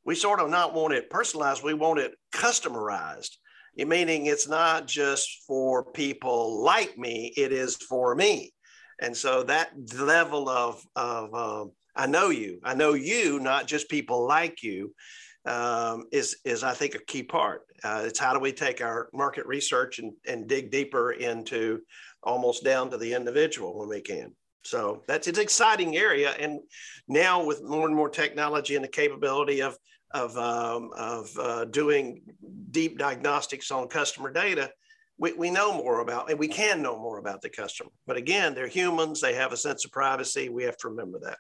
we 0.04 0.14
sort 0.14 0.40
of 0.40 0.50
not 0.50 0.74
want 0.74 0.92
it 0.92 1.10
personalized, 1.10 1.62
we 1.62 1.74
want 1.74 1.98
it 1.98 2.14
customerized, 2.34 3.30
meaning 3.76 4.26
it's 4.26 4.48
not 4.48 4.86
just 4.86 5.44
for 5.46 5.84
people 5.92 6.62
like 6.62 6.96
me, 6.98 7.32
it 7.36 7.52
is 7.52 7.76
for 7.76 8.14
me. 8.14 8.52
And 9.00 9.16
so 9.16 9.42
that 9.44 9.70
level 9.96 10.48
of, 10.48 10.84
of 10.94 11.34
um, 11.34 11.72
I 11.96 12.06
know 12.06 12.30
you, 12.30 12.60
I 12.62 12.74
know 12.74 12.92
you, 12.92 13.40
not 13.40 13.66
just 13.66 13.88
people 13.88 14.26
like 14.26 14.62
you, 14.62 14.94
um, 15.46 16.04
is, 16.12 16.36
is 16.44 16.62
I 16.62 16.74
think 16.74 16.94
a 16.94 17.04
key 17.04 17.22
part. 17.22 17.62
Uh, 17.82 18.02
it's 18.04 18.18
how 18.18 18.32
do 18.32 18.38
we 18.38 18.52
take 18.52 18.80
our 18.80 19.08
market 19.12 19.46
research 19.46 19.98
and, 19.98 20.12
and 20.26 20.48
dig 20.48 20.70
deeper 20.70 21.12
into 21.12 21.80
almost 22.22 22.64
down 22.64 22.90
to 22.90 22.98
the 22.98 23.14
individual 23.14 23.78
when 23.78 23.88
we 23.88 24.00
can. 24.00 24.32
So 24.64 25.02
that's 25.06 25.28
an 25.28 25.38
exciting 25.38 25.97
area. 25.97 26.30
And 26.38 26.61
now 27.09 27.44
with 27.44 27.62
more 27.62 27.87
and 27.87 27.94
more 27.94 28.09
technology 28.09 28.75
and 28.76 28.85
the 28.85 28.88
capability 28.88 29.61
of 29.61 29.76
of, 30.14 30.37
um, 30.38 30.90
of 30.97 31.28
uh, 31.40 31.64
doing 31.64 32.23
deep 32.71 32.99
diagnostics 32.99 33.73
on 33.73 33.88
customer 33.88 34.30
data, 34.30 34.71
we, 35.18 35.33
we 35.33 35.50
know 35.50 35.75
more 35.75 36.00
about, 36.00 36.30
and 36.30 36.38
we 36.38 36.47
can 36.47 36.83
know 36.83 36.97
more 36.97 37.18
about 37.18 37.42
the 37.42 37.49
customer. 37.49 37.90
But 38.06 38.16
again, 38.16 38.54
they're 38.54 38.68
humans, 38.68 39.21
they 39.21 39.35
have 39.35 39.52
a 39.52 39.56
sense 39.56 39.85
of 39.85 39.90
privacy. 39.90 40.49
We 40.49 40.62
have 40.64 40.76
to 40.78 40.88
remember 40.88 41.18
that. 41.25 41.38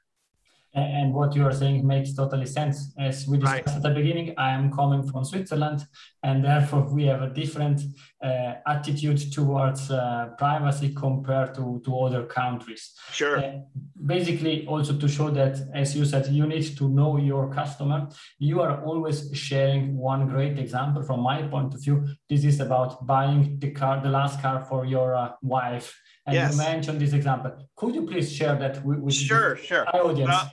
And 0.74 1.14
what 1.14 1.36
you 1.36 1.46
are 1.46 1.52
saying 1.52 1.86
makes 1.86 2.14
totally 2.14 2.46
sense. 2.46 2.92
As 2.98 3.28
we 3.28 3.38
discussed 3.38 3.66
right. 3.68 3.76
at 3.76 3.82
the 3.82 3.90
beginning, 3.90 4.34
I 4.36 4.50
am 4.50 4.72
coming 4.72 5.08
from 5.08 5.24
Switzerland, 5.24 5.86
and 6.24 6.44
therefore 6.44 6.82
we 6.92 7.04
have 7.04 7.22
a 7.22 7.30
different 7.30 7.80
uh, 8.24 8.54
attitude 8.66 9.20
towards 9.32 9.90
uh, 9.90 10.30
privacy 10.38 10.94
compared 10.94 11.54
to, 11.54 11.80
to 11.84 11.98
other 11.98 12.24
countries. 12.24 12.94
Sure. 13.12 13.38
Uh, 13.38 13.60
basically, 14.06 14.66
also 14.66 14.96
to 14.96 15.08
show 15.08 15.30
that, 15.30 15.54
as 15.74 15.94
you 15.94 16.04
said, 16.04 16.26
you 16.28 16.46
need 16.46 16.76
to 16.78 16.88
know 16.88 17.18
your 17.18 17.52
customer. 17.52 18.08
You 18.38 18.62
are 18.62 18.82
always 18.84 19.30
sharing 19.34 19.96
one 19.96 20.28
great 20.28 20.58
example 20.58 21.02
from 21.02 21.20
my 21.20 21.42
point 21.42 21.74
of 21.74 21.82
view. 21.82 22.06
This 22.28 22.44
is 22.44 22.60
about 22.60 23.06
buying 23.06 23.58
the 23.58 23.70
car, 23.70 24.00
the 24.00 24.08
last 24.08 24.40
car 24.40 24.64
for 24.64 24.86
your 24.86 25.14
uh, 25.14 25.32
wife. 25.42 25.94
And 26.26 26.34
yes. 26.34 26.52
you 26.52 26.58
mentioned 26.58 27.00
this 27.00 27.12
example. 27.12 27.52
Could 27.76 27.94
you 27.94 28.06
please 28.06 28.32
share 28.32 28.56
that 28.56 28.82
with, 28.84 28.98
with 29.00 29.14
sure, 29.14 29.56
sure. 29.56 29.84
my 29.92 30.00
audience? 30.00 30.30
Well, 30.30 30.50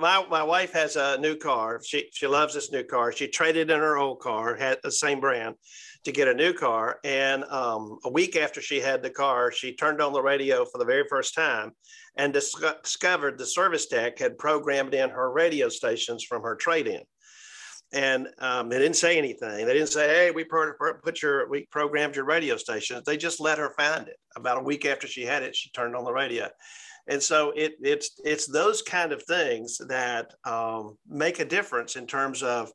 my, 0.00 0.24
my 0.30 0.42
wife 0.42 0.72
has 0.72 0.96
a 0.96 1.18
new 1.18 1.36
car. 1.36 1.80
She 1.84 2.08
she 2.12 2.26
loves 2.26 2.54
this 2.54 2.70
new 2.70 2.84
car. 2.84 3.12
She 3.12 3.26
traded 3.26 3.70
in 3.70 3.80
her 3.80 3.96
old 3.98 4.20
car, 4.20 4.54
had 4.54 4.78
the 4.82 4.92
same 4.92 5.20
brand, 5.20 5.56
to 6.04 6.12
get 6.12 6.28
a 6.28 6.34
new 6.34 6.52
car. 6.52 6.98
And 7.04 7.44
um, 7.44 7.98
a 8.04 8.10
week 8.10 8.36
after 8.36 8.60
she 8.60 8.80
had 8.80 9.02
the 9.02 9.10
car, 9.10 9.52
she 9.52 9.74
turned 9.74 10.00
on 10.00 10.12
the 10.12 10.22
radio 10.22 10.64
for 10.64 10.78
the 10.78 10.84
very 10.84 11.04
first 11.08 11.34
time 11.34 11.72
and 12.16 12.32
dis- 12.32 12.54
discovered 12.82 13.38
the 13.38 13.46
service 13.46 13.86
tech 13.86 14.18
had 14.18 14.38
programmed 14.38 14.94
in 14.94 15.10
her 15.10 15.30
radio 15.30 15.68
stations 15.68 16.24
from 16.24 16.42
her 16.42 16.56
trade-in. 16.56 17.02
And 17.94 18.28
um, 18.38 18.68
they 18.68 18.78
didn't 18.78 18.96
say 18.96 19.18
anything. 19.18 19.66
They 19.66 19.74
didn't 19.74 19.88
say, 19.88 20.08
"Hey, 20.08 20.30
we 20.30 20.44
put 20.44 21.20
your 21.20 21.46
we 21.50 21.66
programmed 21.70 22.16
your 22.16 22.24
radio 22.24 22.56
station." 22.56 23.02
They 23.04 23.18
just 23.18 23.38
let 23.38 23.58
her 23.58 23.74
find 23.76 24.08
it. 24.08 24.16
About 24.34 24.56
a 24.56 24.64
week 24.64 24.86
after 24.86 25.06
she 25.06 25.26
had 25.26 25.42
it, 25.42 25.54
she 25.54 25.68
turned 25.72 25.94
on 25.94 26.04
the 26.04 26.12
radio 26.12 26.48
and 27.08 27.22
so 27.22 27.52
it, 27.56 27.74
it's 27.80 28.10
it's 28.24 28.46
those 28.46 28.82
kind 28.82 29.12
of 29.12 29.22
things 29.24 29.78
that 29.88 30.34
um, 30.44 30.96
make 31.08 31.40
a 31.40 31.44
difference 31.44 31.96
in 31.96 32.06
terms 32.06 32.42
of 32.42 32.70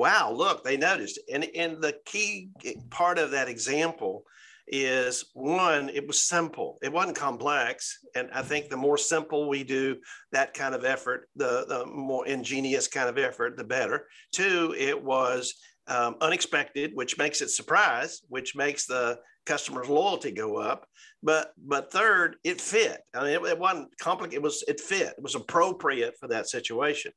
wow 0.00 0.32
look 0.32 0.64
they 0.64 0.76
noticed 0.76 1.20
and 1.32 1.44
and 1.54 1.82
the 1.82 1.94
key 2.06 2.48
part 2.90 3.18
of 3.18 3.30
that 3.30 3.48
example 3.48 4.22
is 4.66 5.26
one 5.34 5.90
it 5.90 6.06
was 6.06 6.20
simple 6.20 6.78
it 6.82 6.92
wasn't 6.92 7.16
complex 7.16 7.98
and 8.14 8.30
i 8.32 8.40
think 8.40 8.68
the 8.68 8.76
more 8.76 8.96
simple 8.96 9.48
we 9.48 9.62
do 9.62 9.96
that 10.32 10.54
kind 10.54 10.74
of 10.74 10.84
effort 10.84 11.28
the, 11.36 11.64
the 11.68 11.84
more 11.86 12.26
ingenious 12.26 12.88
kind 12.88 13.08
of 13.08 13.18
effort 13.18 13.56
the 13.56 13.64
better 13.64 14.06
two 14.32 14.74
it 14.78 15.00
was 15.02 15.54
um, 15.88 16.16
unexpected 16.22 16.92
which 16.94 17.18
makes 17.18 17.42
it 17.42 17.50
surprise 17.50 18.22
which 18.28 18.56
makes 18.56 18.86
the 18.86 19.18
customer's 19.46 19.88
loyalty 19.88 20.30
go 20.30 20.56
up. 20.56 20.86
But 21.22 21.52
but 21.58 21.92
third, 21.92 22.36
it 22.44 22.60
fit. 22.60 23.00
I 23.14 23.24
mean, 23.24 23.32
it, 23.32 23.42
it 23.42 23.58
wasn't 23.58 23.88
complicated. 23.98 24.38
It 24.38 24.42
was 24.42 24.64
it 24.68 24.80
fit. 24.80 25.14
It 25.16 25.22
was 25.22 25.34
appropriate 25.34 26.14
for 26.18 26.28
that 26.28 26.48
situation. 26.48 27.12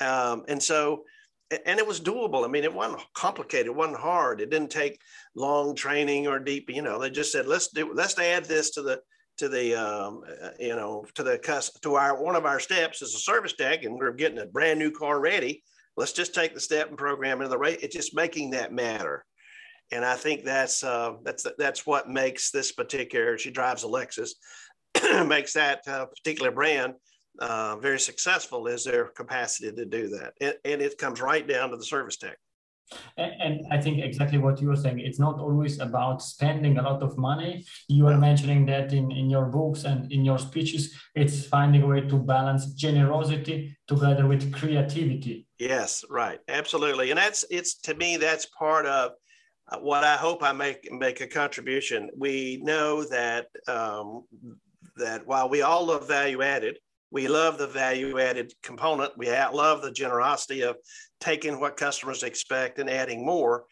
Um, 0.00 0.44
and 0.48 0.62
so 0.62 1.04
and 1.50 1.78
it 1.78 1.86
was 1.86 2.00
doable. 2.00 2.44
I 2.44 2.48
mean, 2.48 2.64
it 2.64 2.74
wasn't 2.74 3.02
complicated. 3.14 3.66
It 3.66 3.74
wasn't 3.74 3.98
hard. 3.98 4.40
It 4.40 4.50
didn't 4.50 4.70
take 4.70 5.00
long 5.34 5.74
training 5.74 6.26
or 6.26 6.38
deep. 6.38 6.68
You 6.70 6.82
know, 6.82 6.98
they 6.98 7.10
just 7.10 7.32
said, 7.32 7.46
let's 7.46 7.68
do, 7.68 7.92
let's 7.94 8.18
add 8.18 8.44
this 8.44 8.70
to 8.70 8.82
the 8.82 9.00
to 9.38 9.48
the 9.48 9.74
um, 9.74 10.24
uh, 10.42 10.50
you 10.58 10.74
know 10.74 11.06
to 11.14 11.22
the 11.22 11.38
to 11.82 11.94
our 11.94 12.22
one 12.22 12.36
of 12.36 12.44
our 12.44 12.60
steps 12.60 13.02
is 13.02 13.14
a 13.14 13.18
service 13.18 13.54
tech, 13.54 13.84
and 13.84 13.96
we're 13.96 14.12
getting 14.12 14.38
a 14.38 14.46
brand 14.46 14.78
new 14.78 14.90
car 14.90 15.20
ready. 15.20 15.62
Let's 15.96 16.12
just 16.12 16.34
take 16.34 16.54
the 16.54 16.60
step 16.60 16.88
and 16.88 16.98
program 16.98 17.42
it 17.42 17.48
the 17.48 17.58
rate. 17.58 17.80
It's 17.82 17.96
just 17.96 18.14
making 18.14 18.50
that 18.50 18.72
matter 18.72 19.24
and 19.90 20.04
I 20.04 20.16
think 20.16 20.44
that's 20.44 20.84
uh, 20.84 21.14
that's 21.22 21.46
that's 21.56 21.86
what 21.86 22.08
makes 22.08 22.50
this 22.50 22.72
particular. 22.72 23.38
She 23.38 23.50
drives 23.50 23.84
a 23.84 23.86
Lexus, 23.86 24.30
makes 25.26 25.54
that 25.54 25.80
uh, 25.86 26.06
particular 26.06 26.50
brand 26.50 26.94
uh, 27.38 27.76
very 27.76 28.00
successful. 28.00 28.66
Is 28.66 28.84
their 28.84 29.06
capacity 29.06 29.72
to 29.72 29.84
do 29.84 30.08
that, 30.08 30.34
and, 30.40 30.54
and, 30.64 30.82
it 30.82 30.98
comes 30.98 31.20
right 31.20 31.46
down 31.46 31.70
to 31.70 31.76
the 31.76 31.84
service 31.84 32.16
tech. 32.16 32.38
And, 33.16 33.32
and, 33.40 33.66
I 33.70 33.80
think 33.80 33.98
exactly 34.02 34.38
what 34.38 34.60
you 34.60 34.68
were 34.68 34.76
saying. 34.76 35.00
It's 35.00 35.18
not 35.18 35.38
always 35.38 35.78
about 35.78 36.22
spending 36.22 36.78
a 36.78 36.82
lot 36.82 37.02
of 37.02 37.18
money. 37.18 37.64
You 37.88 38.06
are 38.06 38.16
mentioning 38.16 38.64
that 38.66 38.92
in, 38.92 39.10
in 39.12 39.28
your 39.28 39.44
books 39.44 39.84
and 39.84 40.10
in 40.10 40.24
your 40.24 40.38
speeches. 40.38 40.94
It's 41.14 41.44
finding 41.44 41.82
a 41.82 41.86
way 41.86 42.00
to 42.00 42.16
balance 42.16 42.72
generosity 42.72 43.76
together 43.86 44.26
with 44.26 44.52
creativity. 44.52 45.46
Yes, 45.58 46.04
right, 46.08 46.40
absolutely, 46.48 47.10
and 47.10 47.18
that's 47.18 47.44
it's 47.50 47.74
to 47.80 47.94
me 47.94 48.16
that's 48.16 48.46
part 48.46 48.86
of 48.86 49.12
uh, 49.70 49.78
what 49.78 50.04
I 50.04 50.16
hope 50.16 50.42
I 50.42 50.52
make 50.52 50.90
make 50.90 51.20
a 51.20 51.26
contribution. 51.26 52.10
We 52.16 52.60
know 52.62 53.04
that 53.04 53.48
um, 53.66 54.24
that 54.96 55.26
while 55.26 55.48
we 55.48 55.62
all 55.62 55.86
love 55.86 56.08
value 56.08 56.42
added, 56.42 56.78
we 57.10 57.28
love 57.28 57.58
the 57.58 57.66
value 57.66 58.18
added 58.18 58.52
component. 58.62 59.16
We 59.16 59.30
love 59.30 59.82
the 59.82 59.92
generosity 59.92 60.62
of 60.62 60.76
taking 61.20 61.60
what 61.60 61.76
customers 61.76 62.22
expect 62.22 62.78
and 62.78 62.90
adding 62.90 63.24
more. 63.24 63.64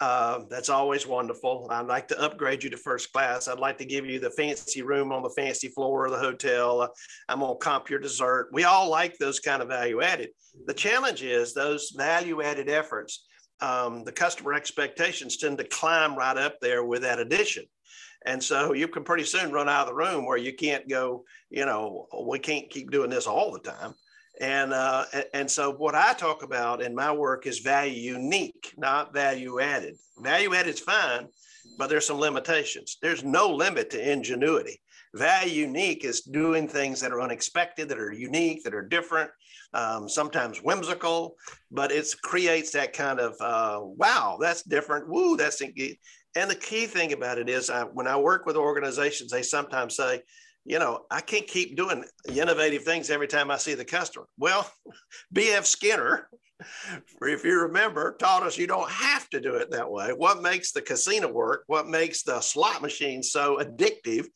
Uh, 0.00 0.44
that's 0.48 0.68
always 0.68 1.06
wonderful. 1.06 1.66
I'd 1.70 1.86
like 1.86 2.06
to 2.08 2.20
upgrade 2.20 2.62
you 2.62 2.70
to 2.70 2.76
first 2.76 3.12
class. 3.12 3.48
I'd 3.48 3.58
like 3.58 3.78
to 3.78 3.84
give 3.84 4.06
you 4.06 4.20
the 4.20 4.30
fancy 4.30 4.82
room 4.82 5.10
on 5.10 5.22
the 5.22 5.34
fancy 5.36 5.68
floor 5.68 6.06
of 6.06 6.12
the 6.12 6.18
hotel. 6.18 6.82
Uh, 6.82 6.88
I'm 7.28 7.40
going 7.40 7.54
to 7.54 7.58
comp 7.58 7.90
your 7.90 7.98
dessert. 7.98 8.50
We 8.52 8.62
all 8.62 8.88
like 8.88 9.18
those 9.18 9.40
kind 9.40 9.60
of 9.60 9.68
value 9.68 10.00
added. 10.00 10.30
The 10.66 10.74
challenge 10.74 11.24
is 11.24 11.52
those 11.52 11.90
value 11.96 12.42
added 12.42 12.68
efforts 12.68 13.24
um, 13.60 14.04
the 14.04 14.12
customer 14.12 14.54
expectations 14.54 15.36
tend 15.36 15.58
to 15.58 15.64
climb 15.64 16.16
right 16.16 16.36
up 16.36 16.60
there 16.60 16.84
with 16.84 17.02
that 17.02 17.18
addition. 17.18 17.64
And 18.26 18.42
so 18.42 18.72
you 18.72 18.88
can 18.88 19.04
pretty 19.04 19.24
soon 19.24 19.52
run 19.52 19.68
out 19.68 19.82
of 19.82 19.88
the 19.88 19.94
room 19.94 20.26
where 20.26 20.36
you 20.36 20.52
can't 20.52 20.88
go, 20.88 21.24
you 21.50 21.64
know, 21.64 22.08
we 22.24 22.38
can't 22.38 22.68
keep 22.68 22.90
doing 22.90 23.10
this 23.10 23.26
all 23.26 23.52
the 23.52 23.60
time. 23.60 23.94
And, 24.40 24.72
uh, 24.72 25.04
and 25.34 25.50
so 25.50 25.72
what 25.72 25.94
I 25.94 26.12
talk 26.12 26.42
about 26.42 26.82
in 26.82 26.94
my 26.94 27.12
work 27.12 27.46
is 27.46 27.58
value 27.58 28.14
unique, 28.14 28.72
not 28.76 29.12
value 29.12 29.60
added. 29.60 29.96
Value 30.18 30.54
added 30.54 30.74
is 30.74 30.80
fine, 30.80 31.28
but 31.76 31.88
there's 31.88 32.06
some 32.06 32.18
limitations. 32.18 32.98
There's 33.02 33.24
no 33.24 33.48
limit 33.48 33.90
to 33.90 34.12
ingenuity. 34.12 34.80
Value 35.14 35.66
unique 35.66 36.04
is 36.04 36.20
doing 36.20 36.68
things 36.68 37.00
that 37.00 37.12
are 37.12 37.22
unexpected, 37.22 37.88
that 37.88 37.98
are 37.98 38.12
unique, 38.12 38.62
that 38.64 38.74
are 38.74 38.82
different, 38.82 39.30
um, 39.74 40.08
sometimes 40.08 40.62
whimsical, 40.62 41.36
but 41.70 41.90
it 41.90 42.06
creates 42.22 42.70
that 42.72 42.92
kind 42.92 43.20
of 43.20 43.34
uh, 43.40 43.80
wow, 43.82 44.38
that's 44.40 44.62
different. 44.62 45.08
Woo, 45.08 45.36
that's 45.36 45.62
and 46.38 46.48
the 46.48 46.54
key 46.54 46.86
thing 46.86 47.12
about 47.12 47.38
it 47.38 47.48
is 47.48 47.68
I, 47.68 47.82
when 47.82 48.06
I 48.06 48.16
work 48.16 48.46
with 48.46 48.56
organizations, 48.56 49.32
they 49.32 49.42
sometimes 49.42 49.96
say, 49.96 50.22
you 50.64 50.78
know, 50.78 51.04
I 51.10 51.20
can't 51.20 51.48
keep 51.48 51.76
doing 51.76 52.04
innovative 52.28 52.84
things 52.84 53.10
every 53.10 53.26
time 53.26 53.50
I 53.50 53.56
see 53.56 53.74
the 53.74 53.84
customer. 53.84 54.26
Well, 54.38 54.70
B.F. 55.32 55.66
Skinner, 55.66 56.28
if 57.22 57.44
you 57.44 57.62
remember, 57.62 58.14
taught 58.20 58.44
us 58.44 58.56
you 58.56 58.68
don't 58.68 58.88
have 58.88 59.28
to 59.30 59.40
do 59.40 59.56
it 59.56 59.72
that 59.72 59.90
way. 59.90 60.10
What 60.12 60.40
makes 60.40 60.70
the 60.70 60.80
casino 60.80 61.26
work, 61.26 61.64
what 61.66 61.88
makes 61.88 62.22
the 62.22 62.40
slot 62.40 62.82
machine 62.82 63.20
so 63.20 63.58
addictive 63.58 64.26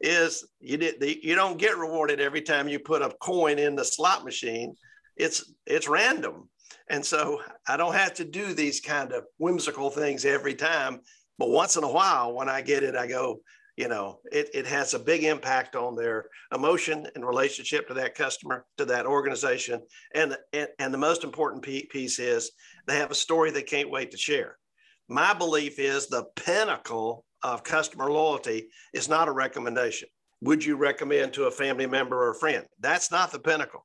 is 0.00 0.44
you 0.58 0.76
did 0.76 1.00
you 1.22 1.36
don't 1.36 1.58
get 1.58 1.78
rewarded 1.78 2.20
every 2.20 2.42
time 2.42 2.66
you 2.68 2.80
put 2.80 3.02
a 3.02 3.14
coin 3.20 3.60
in 3.60 3.76
the 3.76 3.84
slot 3.84 4.24
machine. 4.24 4.74
It's 5.16 5.54
it's 5.66 5.88
random. 5.88 6.48
And 6.90 7.04
so 7.04 7.40
I 7.68 7.76
don't 7.76 7.94
have 7.94 8.14
to 8.14 8.24
do 8.24 8.54
these 8.54 8.80
kind 8.80 9.12
of 9.12 9.24
whimsical 9.38 9.90
things 9.90 10.24
every 10.24 10.54
time. 10.54 11.00
But 11.38 11.50
once 11.50 11.76
in 11.76 11.84
a 11.84 11.92
while, 11.92 12.34
when 12.34 12.48
I 12.48 12.62
get 12.62 12.82
it, 12.82 12.94
I 12.94 13.06
go, 13.06 13.40
you 13.76 13.88
know, 13.88 14.20
it, 14.30 14.50
it 14.54 14.66
has 14.66 14.94
a 14.94 14.98
big 14.98 15.24
impact 15.24 15.74
on 15.74 15.96
their 15.96 16.26
emotion 16.54 17.08
and 17.14 17.26
relationship 17.26 17.88
to 17.88 17.94
that 17.94 18.14
customer, 18.14 18.66
to 18.78 18.84
that 18.84 19.06
organization. 19.06 19.80
And, 20.14 20.36
and, 20.52 20.68
and 20.78 20.94
the 20.94 20.98
most 20.98 21.24
important 21.24 21.62
piece 21.62 22.18
is 22.18 22.52
they 22.86 22.96
have 22.96 23.10
a 23.10 23.16
story 23.16 23.50
they 23.50 23.62
can't 23.62 23.90
wait 23.90 24.12
to 24.12 24.16
share. 24.16 24.58
My 25.08 25.34
belief 25.34 25.78
is 25.78 26.06
the 26.06 26.24
pinnacle 26.36 27.24
of 27.42 27.64
customer 27.64 28.10
loyalty 28.10 28.68
is 28.92 29.08
not 29.08 29.28
a 29.28 29.32
recommendation. 29.32 30.08
Would 30.40 30.64
you 30.64 30.76
recommend 30.76 31.32
to 31.32 31.44
a 31.44 31.50
family 31.50 31.86
member 31.86 32.16
or 32.16 32.30
a 32.30 32.38
friend? 32.38 32.64
That's 32.80 33.10
not 33.10 33.32
the 33.32 33.38
pinnacle. 33.38 33.84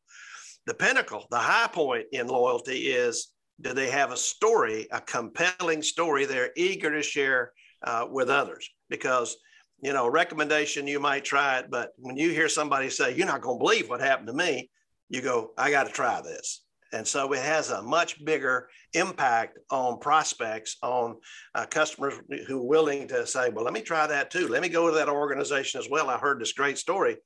The 0.65 0.73
pinnacle, 0.73 1.25
the 1.31 1.39
high 1.39 1.67
point 1.67 2.05
in 2.11 2.27
loyalty 2.27 2.87
is 2.87 3.31
do 3.61 3.73
they 3.73 3.89
have 3.89 4.11
a 4.11 4.17
story, 4.17 4.87
a 4.91 5.01
compelling 5.01 5.81
story 5.81 6.25
they're 6.25 6.51
eager 6.55 6.91
to 6.91 7.01
share 7.01 7.51
uh, 7.83 8.05
with 8.09 8.29
others? 8.29 8.69
Because 8.89 9.37
you 9.81 9.93
know, 9.93 10.07
recommendation, 10.07 10.87
you 10.87 10.99
might 10.99 11.23
try 11.23 11.59
it, 11.59 11.67
but 11.69 11.91
when 11.97 12.17
you 12.17 12.31
hear 12.31 12.49
somebody 12.49 12.89
say, 12.89 13.15
you're 13.15 13.27
not 13.27 13.41
going 13.41 13.57
to 13.57 13.63
believe 13.63 13.89
what 13.89 14.01
happened 14.01 14.27
to 14.27 14.33
me, 14.33 14.69
you 15.09 15.21
go, 15.21 15.51
I 15.57 15.71
got 15.71 15.85
to 15.85 15.91
try 15.91 16.21
this. 16.21 16.63
And 16.91 17.07
so 17.07 17.31
it 17.33 17.43
has 17.43 17.69
a 17.69 17.83
much 17.83 18.23
bigger 18.25 18.67
impact 18.93 19.59
on 19.69 19.99
prospects, 19.99 20.77
on 20.81 21.17
uh, 21.53 21.65
customers 21.67 22.15
who 22.47 22.59
are 22.59 22.67
willing 22.67 23.07
to 23.09 23.27
say, 23.27 23.49
well, 23.49 23.63
let 23.63 23.73
me 23.73 23.81
try 23.81 24.07
that 24.07 24.31
too. 24.31 24.47
Let 24.47 24.61
me 24.61 24.69
go 24.69 24.89
to 24.89 24.95
that 24.95 25.07
organization 25.07 25.79
as 25.79 25.89
well. 25.89 26.09
I 26.09 26.17
heard 26.17 26.41
this 26.41 26.53
great 26.53 26.77
story. 26.77 27.17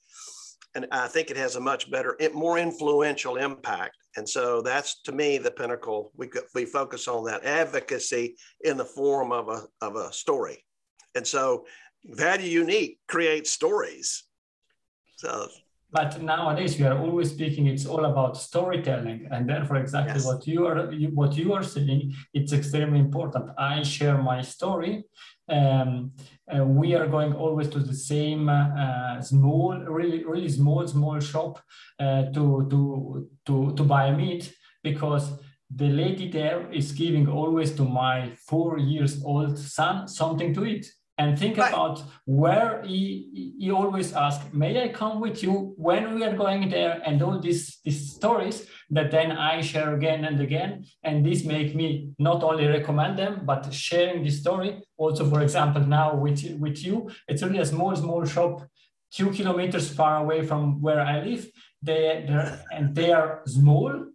And 0.75 0.87
I 0.91 1.07
think 1.07 1.31
it 1.31 1.37
has 1.37 1.55
a 1.55 1.61
much 1.61 1.89
better, 1.89 2.17
more 2.33 2.57
influential 2.57 3.37
impact. 3.37 3.95
And 4.15 4.27
so 4.27 4.61
that's 4.61 5.01
to 5.03 5.11
me 5.11 5.37
the 5.37 5.51
pinnacle. 5.51 6.11
We, 6.15 6.29
we 6.53 6.65
focus 6.65 7.07
on 7.07 7.25
that 7.25 7.45
advocacy 7.45 8.35
in 8.63 8.77
the 8.77 8.85
form 8.85 9.31
of 9.31 9.49
a, 9.49 9.63
of 9.81 9.95
a 9.95 10.13
story. 10.13 10.63
And 11.15 11.25
so 11.25 11.65
value 12.05 12.49
unique 12.49 12.99
creates 13.07 13.51
stories. 13.51 14.25
So 15.17 15.47
but 15.93 16.21
nowadays 16.21 16.77
we 16.79 16.85
are 16.85 16.97
always 16.97 17.29
speaking 17.29 17.67
it's 17.67 17.85
all 17.85 18.05
about 18.05 18.35
storytelling. 18.35 19.27
And 19.31 19.47
therefore 19.47 19.77
exactly 19.77 20.15
yes. 20.15 20.25
what 20.25 20.47
you 20.47 20.65
are 20.65 20.91
what 21.13 21.37
you 21.37 21.53
are 21.53 21.63
saying 21.63 22.15
it's 22.33 22.51
extremely 22.51 22.99
important. 22.99 23.51
I 23.57 23.83
share 23.83 24.17
my 24.17 24.41
story. 24.41 25.03
Um, 25.47 26.11
uh, 26.53 26.63
we 26.63 26.95
are 26.95 27.07
going 27.07 27.33
always 27.33 27.67
to 27.69 27.79
the 27.79 27.93
same 27.93 28.49
uh, 28.49 29.21
small 29.21 29.77
really 29.99 30.23
really 30.23 30.49
small 30.49 30.87
small 30.87 31.19
shop 31.19 31.61
uh, 31.99 32.23
to 32.35 32.67
to 32.71 33.29
to 33.45 33.73
to 33.77 33.83
buy 33.83 34.11
meat 34.11 34.51
because 34.83 35.25
the 35.75 35.89
lady 35.89 36.29
there 36.29 36.71
is 36.71 36.91
giving 36.91 37.27
always 37.27 37.71
to 37.71 37.83
my 37.83 38.31
four 38.47 38.77
years 38.77 39.23
old 39.23 39.57
son 39.57 40.07
something 40.07 40.53
to 40.53 40.65
eat 40.65 40.85
and 41.17 41.37
think 41.37 41.57
right. 41.57 41.71
about 41.71 42.01
where 42.25 42.81
he, 42.83 43.53
he 43.59 43.71
always 43.71 44.13
asks, 44.13 44.51
may 44.51 44.81
I 44.83 44.87
come 44.87 45.21
with 45.21 45.43
you 45.43 45.73
when 45.77 46.15
we 46.15 46.23
are 46.23 46.35
going 46.35 46.69
there 46.69 47.01
and 47.05 47.21
all 47.21 47.39
these, 47.39 47.79
these 47.85 48.13
stories 48.13 48.67
that 48.89 49.11
then 49.11 49.31
I 49.31 49.61
share 49.61 49.93
again 49.93 50.25
and 50.25 50.39
again. 50.41 50.85
And 51.03 51.23
this 51.23 51.43
make 51.43 51.75
me 51.75 52.09
not 52.17 52.41
only 52.43 52.65
recommend 52.65 53.19
them, 53.19 53.41
but 53.45 53.71
sharing 53.71 54.23
the 54.23 54.31
story. 54.31 54.81
Also, 54.97 55.29
for 55.29 55.41
example, 55.41 55.85
now 55.85 56.15
with, 56.15 56.43
with 56.59 56.83
you, 56.83 57.11
it's 57.27 57.43
really 57.43 57.59
a 57.59 57.65
small, 57.65 57.95
small 57.95 58.25
shop, 58.25 58.63
two 59.11 59.29
kilometers 59.29 59.93
far 59.93 60.17
away 60.17 60.45
from 60.45 60.81
where 60.81 61.01
I 61.01 61.21
live. 61.21 61.47
They, 61.83 62.25
and 62.71 62.95
they 62.95 63.11
are 63.11 63.41
small, 63.45 64.05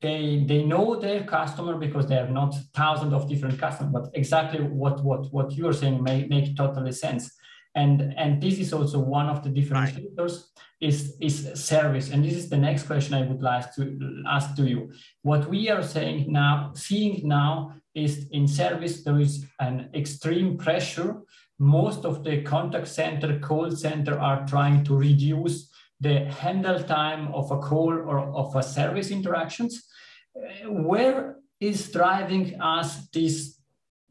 they 0.00 0.44
they 0.46 0.62
know 0.64 0.96
their 0.96 1.24
customer 1.24 1.76
because 1.76 2.06
they 2.06 2.14
have 2.14 2.30
not 2.30 2.54
thousands 2.74 3.12
of 3.12 3.28
different 3.28 3.58
customers 3.58 3.92
but 3.92 4.10
exactly 4.14 4.60
what 4.60 5.02
what 5.02 5.32
what 5.32 5.52
you're 5.52 5.72
saying 5.72 6.02
make, 6.02 6.28
make 6.28 6.56
totally 6.56 6.92
sense. 6.92 7.32
And 7.74 8.14
and 8.16 8.40
this 8.40 8.58
is 8.58 8.72
also 8.72 8.98
one 8.98 9.28
of 9.28 9.42
the 9.42 9.50
differentiators 9.50 10.16
right. 10.18 10.88
is 10.88 11.16
is 11.20 11.50
service. 11.54 12.10
And 12.10 12.24
this 12.24 12.34
is 12.34 12.48
the 12.48 12.56
next 12.56 12.84
question 12.84 13.14
i 13.14 13.22
would 13.22 13.42
like 13.42 13.74
to 13.74 14.22
ask 14.26 14.54
to 14.56 14.64
you. 14.68 14.92
What 15.22 15.48
we 15.48 15.68
are 15.68 15.82
saying 15.82 16.32
now 16.32 16.72
seeing 16.74 17.26
now 17.26 17.74
is 17.94 18.28
in 18.30 18.46
service 18.46 19.02
there 19.02 19.18
is 19.18 19.46
an 19.58 19.90
extreme 19.94 20.56
pressure. 20.56 21.22
Most 21.58 22.04
of 22.04 22.22
the 22.22 22.42
contact 22.42 22.86
center 22.86 23.40
call 23.40 23.72
center 23.72 24.18
are 24.18 24.46
trying 24.46 24.84
to 24.84 24.96
reduce 24.96 25.68
the 26.00 26.26
handle 26.26 26.80
time 26.84 27.34
of 27.34 27.50
a 27.50 27.58
call 27.58 27.92
or 27.92 28.20
of 28.20 28.54
a 28.54 28.62
service 28.62 29.10
interactions 29.10 29.87
where 30.66 31.36
is 31.60 31.90
driving 31.90 32.60
us 32.60 33.08
this 33.08 33.58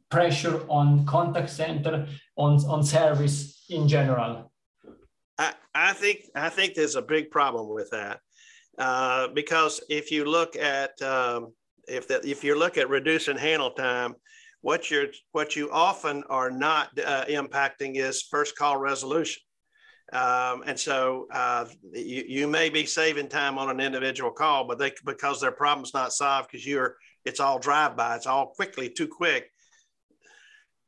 pressure 0.10 0.62
on 0.70 1.06
contact 1.06 1.50
center 1.50 2.08
on, 2.36 2.64
on 2.66 2.84
service 2.84 3.66
in 3.70 3.88
general? 3.88 4.52
I, 5.38 5.54
I 5.74 5.94
think 5.94 6.22
i 6.36 6.50
think 6.50 6.74
there's 6.74 6.96
a 6.96 7.02
big 7.02 7.30
problem 7.30 7.70
with 7.70 7.90
that 7.92 8.20
uh, 8.80 9.28
because 9.30 9.82
if 9.90 10.12
you 10.12 10.26
look 10.26 10.56
at 10.56 11.00
um, 11.02 11.54
if 11.88 12.08
that 12.08 12.26
if 12.26 12.44
you 12.44 12.58
look 12.58 12.78
at 12.78 12.90
reducing 12.90 13.38
handle 13.38 13.72
time 13.72 14.16
what 14.62 14.90
you're 14.90 15.08
what 15.32 15.56
you 15.56 15.70
often 15.72 16.24
are 16.30 16.52
not 16.52 16.90
uh, 17.00 17.26
impacting 17.26 17.98
is 17.98 18.24
first 18.24 18.58
call 18.58 18.78
resolution 18.78 19.42
um, 20.14 20.64
and 20.66 20.80
so 20.80 21.28
uh, 21.32 21.66
you, 21.92 22.24
you 22.28 22.48
may 22.48 22.70
be 22.70 22.86
saving 22.86 23.28
time 23.28 23.58
on 23.58 23.70
an 23.70 23.82
individual 23.82 24.32
call, 24.32 24.66
but 24.66 24.80
they 24.80 24.94
because 25.06 25.42
their 25.42 25.52
problem's 25.52 25.94
not 25.94 26.14
solved 26.14 26.50
because 26.50 26.66
you're 26.66 26.96
it's 27.26 27.42
all 27.42 27.60
drive 27.60 27.98
by, 27.98 28.16
it's 28.16 28.26
all 28.26 28.48
quickly 28.48 28.90
too 28.90 29.08
quick. 29.08 29.52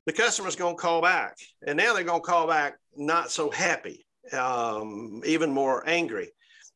The 0.06 0.14
customer's 0.14 0.56
going 0.56 0.78
to 0.78 0.82
call 0.82 1.02
back, 1.02 1.36
and 1.68 1.78
now 1.78 1.94
they're 1.94 2.04
going 2.04 2.22
to 2.22 2.26
call 2.26 2.48
back 2.48 2.78
not 2.96 3.30
so 3.30 3.52
happy, 3.52 4.06
um, 4.32 5.22
even 5.26 5.52
more 5.52 5.88
angry. 5.88 6.30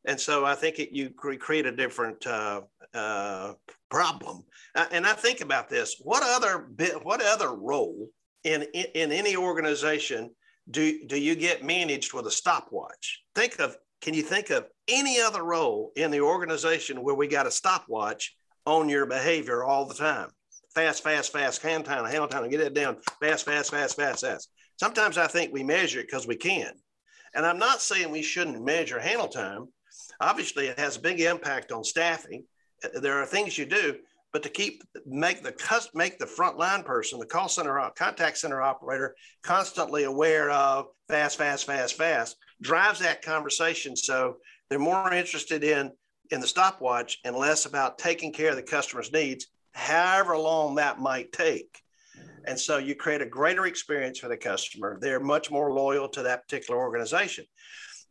And 0.04 0.20
so 0.20 0.44
I 0.44 0.54
think 0.54 0.78
it, 0.78 0.94
you 0.94 1.10
create 1.10 1.64
a 1.64 1.72
different 1.72 2.26
uh, 2.26 2.60
uh, 2.92 3.54
problem. 3.90 4.44
And 4.90 5.06
I 5.06 5.14
think 5.14 5.40
about 5.40 5.70
this: 5.70 5.96
what 5.98 6.22
other 6.22 6.68
what 7.02 7.22
other 7.24 7.54
role 7.54 8.10
in 8.44 8.64
in, 8.74 8.84
in 8.94 9.12
any 9.12 9.34
organization? 9.34 10.30
Do, 10.70 11.06
do 11.06 11.18
you 11.18 11.34
get 11.34 11.64
managed 11.64 12.12
with 12.12 12.26
a 12.26 12.30
stopwatch? 12.30 13.22
Think 13.34 13.58
of, 13.58 13.76
can 14.00 14.14
you 14.14 14.22
think 14.22 14.50
of 14.50 14.66
any 14.88 15.20
other 15.20 15.42
role 15.42 15.92
in 15.96 16.10
the 16.10 16.20
organization 16.20 17.02
where 17.02 17.14
we 17.14 17.26
got 17.26 17.46
a 17.46 17.50
stopwatch 17.50 18.36
on 18.66 18.88
your 18.88 19.06
behavior 19.06 19.64
all 19.64 19.86
the 19.86 19.94
time? 19.94 20.28
Fast, 20.74 21.02
fast, 21.02 21.32
fast, 21.32 21.62
hand 21.62 21.84
time, 21.84 22.04
hand 22.04 22.30
time, 22.30 22.48
get 22.48 22.60
it 22.60 22.74
down, 22.74 22.96
fast, 23.20 23.44
fast, 23.44 23.70
fast, 23.70 23.96
fast, 23.96 24.20
fast. 24.20 24.50
Sometimes 24.78 25.18
I 25.18 25.26
think 25.26 25.52
we 25.52 25.62
measure 25.62 26.00
it 26.00 26.06
because 26.06 26.26
we 26.26 26.36
can. 26.36 26.72
And 27.34 27.46
I'm 27.46 27.58
not 27.58 27.80
saying 27.80 28.10
we 28.10 28.22
shouldn't 28.22 28.64
measure 28.64 28.98
handle 28.98 29.28
time. 29.28 29.66
Obviously, 30.20 30.66
it 30.66 30.78
has 30.78 30.96
a 30.96 31.00
big 31.00 31.20
impact 31.20 31.72
on 31.72 31.84
staffing. 31.84 32.44
There 32.94 33.20
are 33.20 33.26
things 33.26 33.56
you 33.56 33.66
do, 33.66 33.96
but 34.34 34.42
to 34.42 34.48
keep 34.48 34.82
make 35.06 35.44
the 35.44 35.54
make 35.94 36.18
the 36.18 36.26
frontline 36.26 36.84
person, 36.84 37.20
the 37.20 37.24
call 37.24 37.48
center 37.48 37.80
contact 37.94 38.36
center 38.36 38.60
operator, 38.60 39.14
constantly 39.44 40.04
aware 40.04 40.50
of 40.50 40.88
fast, 41.08 41.38
fast, 41.38 41.64
fast, 41.64 41.96
fast, 41.96 42.36
drives 42.60 42.98
that 42.98 43.22
conversation. 43.22 43.94
So 43.94 44.38
they're 44.68 44.80
more 44.80 45.14
interested 45.14 45.62
in 45.62 45.92
in 46.32 46.40
the 46.40 46.48
stopwatch 46.48 47.20
and 47.24 47.36
less 47.36 47.64
about 47.64 47.96
taking 47.96 48.32
care 48.32 48.50
of 48.50 48.56
the 48.56 48.62
customer's 48.62 49.12
needs, 49.12 49.46
however 49.70 50.36
long 50.36 50.74
that 50.74 50.98
might 50.98 51.30
take. 51.30 51.80
And 52.44 52.58
so 52.58 52.78
you 52.78 52.96
create 52.96 53.22
a 53.22 53.26
greater 53.26 53.66
experience 53.66 54.18
for 54.18 54.28
the 54.28 54.36
customer. 54.36 54.98
They're 55.00 55.20
much 55.20 55.52
more 55.52 55.72
loyal 55.72 56.08
to 56.08 56.24
that 56.24 56.42
particular 56.42 56.80
organization. 56.80 57.44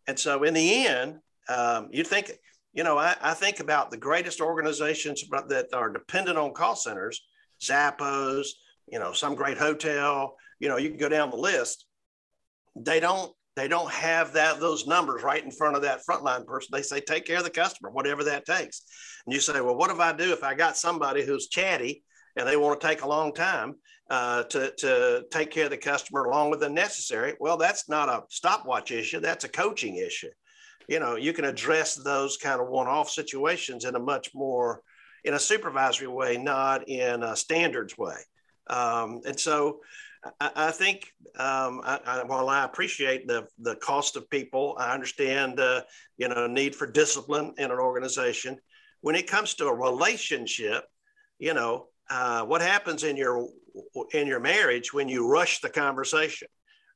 And 0.07 0.17
so 0.17 0.43
in 0.43 0.53
the 0.53 0.85
end, 0.85 1.19
um, 1.49 1.89
you 1.91 2.05
think 2.05 2.31
you 2.73 2.83
know, 2.83 2.97
I, 2.97 3.15
I, 3.21 3.33
think 3.33 3.59
about 3.59 3.91
the 3.91 3.97
greatest 3.97 4.41
organizations 4.41 5.23
that 5.47 5.67
are 5.73 5.91
dependent 5.91 6.37
on 6.37 6.53
call 6.53 6.75
centers, 6.75 7.21
Zappos, 7.61 8.47
you 8.87 8.99
know, 8.99 9.13
some 9.13 9.35
great 9.35 9.57
hotel, 9.57 10.35
you 10.59 10.67
know, 10.67 10.77
you 10.77 10.89
can 10.89 10.97
go 10.97 11.09
down 11.09 11.29
the 11.29 11.37
list. 11.37 11.85
They 12.75 12.99
don't 12.99 13.31
they 13.55 13.67
don't 13.67 13.91
have 13.91 14.33
that 14.33 14.59
those 14.59 14.87
numbers 14.87 15.21
right 15.21 15.43
in 15.43 15.51
front 15.51 15.75
of 15.75 15.83
that 15.83 16.01
frontline 16.09 16.45
person. 16.45 16.69
They 16.71 16.81
say, 16.81 16.99
take 16.99 17.25
care 17.25 17.37
of 17.37 17.43
the 17.43 17.51
customer, 17.51 17.91
whatever 17.91 18.23
that 18.23 18.45
takes. 18.45 18.81
And 19.25 19.33
you 19.33 19.39
say, 19.39 19.61
well, 19.61 19.75
what 19.75 19.91
if 19.91 19.99
I 19.99 20.11
do 20.11 20.33
if 20.33 20.43
I 20.43 20.55
got 20.55 20.75
somebody 20.75 21.23
who's 21.23 21.47
chatty 21.47 22.03
and 22.35 22.47
they 22.47 22.57
want 22.57 22.81
to 22.81 22.87
take 22.87 23.03
a 23.03 23.07
long 23.07 23.33
time 23.33 23.75
uh, 24.09 24.43
to, 24.43 24.73
to 24.79 25.23
take 25.31 25.51
care 25.51 25.65
of 25.65 25.69
the 25.69 25.77
customer 25.77 26.27
longer 26.29 26.57
than 26.57 26.73
necessary? 26.73 27.35
Well, 27.39 27.57
that's 27.57 27.87
not 27.87 28.09
a 28.09 28.23
stopwatch 28.29 28.91
issue. 28.91 29.19
That's 29.19 29.43
a 29.43 29.49
coaching 29.49 29.97
issue. 29.97 30.31
You 30.87 30.99
know, 30.99 31.15
you 31.15 31.33
can 31.33 31.45
address 31.45 31.95
those 31.95 32.37
kind 32.37 32.61
of 32.61 32.67
one-off 32.67 33.09
situations 33.09 33.85
in 33.85 33.95
a 33.95 33.99
much 33.99 34.33
more 34.33 34.81
in 35.23 35.33
a 35.33 35.39
supervisory 35.39 36.07
way, 36.07 36.37
not 36.37 36.87
in 36.89 37.23
a 37.23 37.35
standards 37.35 37.97
way. 37.97 38.17
Um, 38.67 39.21
and 39.25 39.39
so 39.39 39.79
I, 40.39 40.51
I 40.55 40.71
think 40.71 41.11
um, 41.37 41.81
I, 41.83 41.99
I, 42.05 42.23
while 42.23 42.49
I 42.49 42.63
appreciate 42.63 43.27
the 43.27 43.47
the 43.59 43.75
cost 43.77 44.15
of 44.15 44.29
people, 44.29 44.75
I 44.79 44.93
understand 44.93 45.59
uh, 45.59 45.81
you 46.17 46.27
know 46.29 46.47
need 46.47 46.75
for 46.75 46.87
discipline 46.87 47.53
in 47.57 47.71
an 47.71 47.79
organization. 47.79 48.57
When 49.01 49.15
it 49.15 49.29
comes 49.29 49.55
to 49.55 49.67
a 49.67 49.73
relationship, 49.73 50.85
you 51.39 51.53
know 51.53 51.87
uh, 52.09 52.43
what 52.43 52.61
happens 52.61 53.03
in 53.03 53.17
your 53.17 53.47
in 54.13 54.27
your 54.27 54.39
marriage 54.39 54.93
when 54.93 55.09
you 55.09 55.27
rush 55.27 55.61
the 55.61 55.69
conversation. 55.69 56.47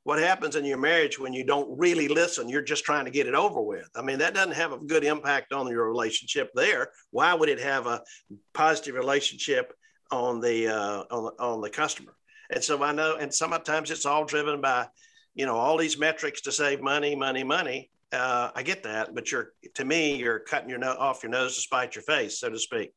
What 0.08 0.20
happens 0.20 0.56
in 0.56 0.64
your 0.64 0.78
marriage 0.78 1.20
when 1.20 1.34
you 1.34 1.44
don't 1.44 1.78
really 1.78 2.08
listen? 2.08 2.48
You're 2.48 2.62
just 2.62 2.86
trying 2.86 3.04
to 3.04 3.12
get 3.12 3.28
it 3.28 3.36
over 3.36 3.62
with. 3.62 3.90
I 3.94 4.02
mean, 4.02 4.20
that 4.20 4.34
doesn't 4.34 4.54
have 4.56 4.72
a 4.72 4.78
good 4.78 5.04
impact 5.04 5.52
on 5.52 5.68
your 5.68 5.86
relationship 5.86 6.50
there. 6.56 6.92
Why 7.12 7.34
would 7.34 7.50
it 7.50 7.60
have 7.60 7.88
a 7.88 8.02
positive 8.54 8.96
relationship 8.96 9.74
on 10.10 10.40
the 10.40 10.70
uh, 10.70 11.04
on, 11.12 11.24
the, 11.26 11.44
on 11.44 11.60
the 11.60 11.70
customer? 11.70 12.14
And 12.50 12.64
so 12.64 12.82
I 12.82 12.94
know, 12.94 13.18
and 13.18 13.34
sometimes 13.34 13.92
it's 13.92 14.06
all 14.06 14.24
driven 14.24 14.62
by, 14.62 14.88
you 15.36 15.46
know, 15.46 15.58
all 15.58 15.76
these 15.76 16.00
metrics 16.00 16.40
to 16.44 16.54
save 16.54 16.80
money, 16.80 17.14
money, 17.14 17.44
money. 17.44 17.92
Uh, 18.14 18.52
I 18.56 18.64
get 18.64 18.84
that, 18.84 19.14
but 19.14 19.30
you're 19.30 19.52
to 19.74 19.84
me, 19.84 20.16
you're 20.16 20.40
cutting 20.40 20.70
your 20.70 20.80
nose 20.80 20.96
off 20.98 21.22
your 21.22 21.34
nose 21.34 21.56
to 21.56 21.62
spite 21.62 21.96
your 21.96 22.04
face, 22.04 22.40
so 22.40 22.50
to 22.50 22.58
speak. 22.58 22.94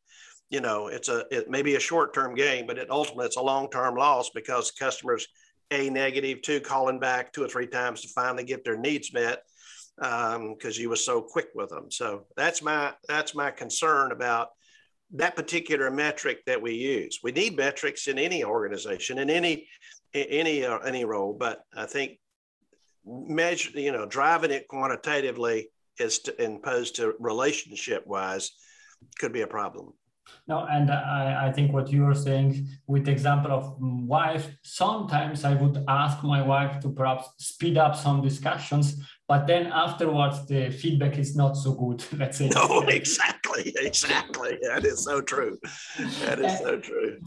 You 0.48 0.60
know, 0.60 0.86
it's 0.86 1.08
a 1.08 1.24
it 1.32 1.50
may 1.50 1.62
be 1.62 1.74
a 1.74 1.80
short 1.80 2.14
term 2.14 2.36
gain, 2.36 2.68
but 2.68 2.78
it 2.78 2.88
ultimately 2.88 3.26
it's 3.26 3.36
a 3.36 3.42
long 3.42 3.68
term 3.68 3.96
loss 3.96 4.30
because 4.30 4.70
customers 4.70 5.26
a 5.70 5.90
negative, 5.90 6.42
two 6.42 6.60
calling 6.60 6.98
back 6.98 7.32
two 7.32 7.44
or 7.44 7.48
three 7.48 7.66
times 7.66 8.02
to 8.02 8.08
finally 8.08 8.44
get 8.44 8.64
their 8.64 8.78
needs 8.78 9.12
met 9.12 9.42
because 9.96 10.36
um, 10.36 10.82
you 10.82 10.88
were 10.88 10.96
so 10.96 11.20
quick 11.20 11.48
with 11.54 11.68
them. 11.68 11.90
So 11.90 12.26
that's 12.36 12.62
my 12.62 12.92
that's 13.08 13.34
my 13.34 13.50
concern 13.50 14.12
about 14.12 14.48
that 15.14 15.36
particular 15.36 15.90
metric 15.90 16.38
that 16.46 16.62
we 16.62 16.74
use. 16.74 17.20
We 17.22 17.32
need 17.32 17.56
metrics 17.56 18.06
in 18.06 18.18
any 18.18 18.44
organization, 18.44 19.18
in 19.18 19.30
any 19.30 19.68
any 20.14 20.64
uh, 20.64 20.78
any 20.78 21.04
role, 21.04 21.36
but 21.38 21.62
I 21.76 21.86
think 21.86 22.18
measure 23.04 23.78
you 23.78 23.92
know 23.92 24.06
driving 24.06 24.50
it 24.50 24.68
quantitatively 24.68 25.68
is 25.98 26.20
to, 26.20 26.44
opposed 26.44 26.96
to 26.96 27.14
relationship 27.18 28.06
wise 28.06 28.52
could 29.18 29.32
be 29.32 29.42
a 29.42 29.46
problem. 29.46 29.92
No, 30.46 30.66
and 30.68 30.90
I, 30.90 31.48
I 31.48 31.52
think 31.52 31.72
what 31.72 31.92
you 31.92 32.06
are 32.06 32.14
saying 32.14 32.66
with 32.86 33.04
the 33.04 33.12
example 33.12 33.52
of 33.52 33.76
wife, 33.78 34.48
sometimes 34.62 35.44
I 35.44 35.54
would 35.54 35.84
ask 35.86 36.24
my 36.24 36.42
wife 36.42 36.80
to 36.80 36.90
perhaps 36.90 37.28
speed 37.38 37.78
up 37.78 37.94
some 37.94 38.20
discussions, 38.20 39.00
but 39.28 39.46
then 39.46 39.66
afterwards 39.66 40.46
the 40.46 40.70
feedback 40.70 41.18
is 41.18 41.36
not 41.36 41.56
so 41.56 41.72
good, 41.74 42.04
let's 42.18 42.38
say. 42.38 42.48
No, 42.48 42.80
exactly, 42.88 43.72
exactly. 43.76 44.58
That 44.62 44.84
is 44.84 45.04
so 45.04 45.20
true. 45.20 45.58
That 46.24 46.40
is 46.40 46.58
so 46.58 46.78
true. 46.78 47.18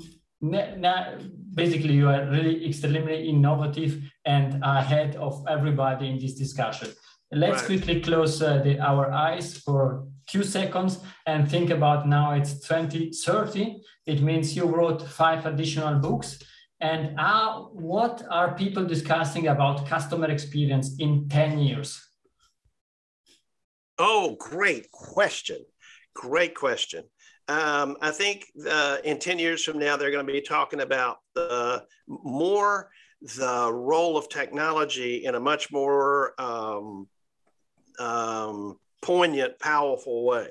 Now, 0.41 1.17
basically, 1.53 1.93
you 1.93 2.09
are 2.09 2.25
really 2.29 2.67
extremely 2.67 3.29
innovative 3.29 4.01
and 4.25 4.61
ahead 4.61 5.15
of 5.15 5.45
everybody 5.47 6.09
in 6.09 6.19
this 6.19 6.33
discussion. 6.33 6.89
Let's 7.31 7.61
right. 7.61 7.65
quickly 7.65 8.01
close 8.01 8.41
uh, 8.41 8.61
the, 8.61 8.79
our 8.79 9.09
eyes 9.11 9.57
for 9.57 10.05
few 10.33 10.43
seconds 10.43 10.99
and 11.27 11.47
think 11.47 11.69
about 11.69 12.07
now 12.07 12.33
it's 12.33 12.53
2030. 12.67 13.81
It 14.07 14.21
means 14.21 14.55
you 14.55 14.65
wrote 14.65 15.07
five 15.07 15.45
additional 15.45 15.99
books. 15.99 16.41
And 16.81 17.19
how, 17.19 17.69
what 17.73 18.23
are 18.31 18.55
people 18.55 18.83
discussing 18.83 19.47
about 19.47 19.87
customer 19.87 20.29
experience 20.31 20.95
in 20.97 21.29
10 21.29 21.59
years? 21.59 21.89
Oh, 23.99 24.35
great 24.39 24.91
question. 24.91 25.59
Great 26.15 26.55
question. 26.55 27.03
Um, 27.47 27.95
I 28.01 28.09
think 28.09 28.47
uh, 28.67 28.97
in 29.03 29.19
10 29.19 29.37
years 29.37 29.63
from 29.63 29.77
now, 29.77 29.97
they're 29.97 30.11
going 30.11 30.25
to 30.25 30.33
be 30.33 30.41
talking 30.41 30.81
about 30.81 31.17
the 31.35 31.85
more 32.07 32.89
the 33.37 33.71
role 33.71 34.17
of 34.17 34.29
technology 34.29 35.25
in 35.25 35.35
a 35.35 35.39
much 35.39 35.71
more 35.71 36.33
um, 36.41 37.07
um, 37.99 38.79
poignant, 39.03 39.59
powerful 39.59 40.25
way. 40.25 40.49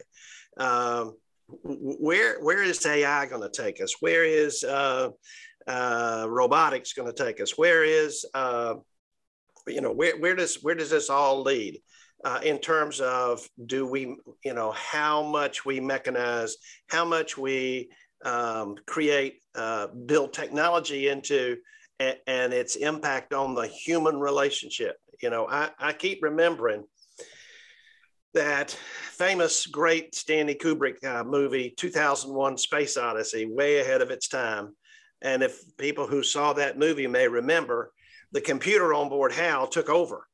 Um, 0.57 1.17
where 1.65 2.41
where 2.41 2.62
is 2.62 2.85
AI 2.87 3.27
going 3.27 3.43
to 3.43 3.62
take 3.62 3.83
us? 3.83 3.97
Where 4.01 4.25
is 4.25 4.65
uh, 4.65 5.11
uh, 5.67 6.27
robotics 6.29 6.93
going 6.93 7.12
to 7.12 7.25
take 7.25 7.41
us? 7.41 7.59
Where 7.59 7.85
is 7.85 8.25
uh, 8.35 8.75
you 9.67 9.81
know 9.81 9.93
where 9.93 10.19
where 10.19 10.37
does 10.37 10.57
where 10.62 10.75
does 10.75 10.91
this 10.91 11.11
all 11.11 11.43
lead? 11.43 11.81
Uh, 12.25 12.41
in 12.45 12.59
terms 12.59 13.01
of 13.01 13.41
do 13.67 13.85
we 13.85 14.17
you 14.45 14.55
know 14.55 14.71
how 14.73 15.23
much 15.23 15.65
we 15.65 15.81
mechanize, 15.81 16.53
how 16.88 17.05
much 17.05 17.37
we 17.37 17.91
um, 18.25 18.77
create, 18.87 19.41
uh, 19.55 19.88
build 19.88 20.33
technology 20.33 21.09
into, 21.09 21.57
and, 22.01 22.17
and 22.27 22.53
its 22.53 22.77
impact 22.77 23.33
on 23.33 23.55
the 23.55 23.67
human 23.67 24.19
relationship. 24.19 24.97
You 25.23 25.31
know, 25.31 25.47
I, 25.49 25.71
I 25.79 25.93
keep 25.93 26.23
remembering 26.23 26.85
that 28.35 28.71
famous, 29.12 29.66
great 29.66 30.14
Stanley 30.14 30.55
Kubrick 30.55 31.05
uh, 31.05 31.25
movie, 31.25 31.75
2001 31.77 32.59
Space 32.59 32.97
Odyssey, 32.97 33.47
way 33.47 33.81
ahead 33.81 34.01
of 34.01 34.11
its 34.11 34.29
time. 34.29 34.75
And 35.21 35.42
if 35.42 35.61
people 35.77 36.07
who 36.07 36.23
saw 36.23 36.53
that 36.55 36.79
movie 36.79 37.07
may 37.07 37.29
remember, 37.29 37.92
the 38.33 38.40
computer 38.40 38.95
on 38.95 39.09
board 39.09 39.33
HAL 39.33 39.68
took 39.68 39.88
over. 39.88 40.27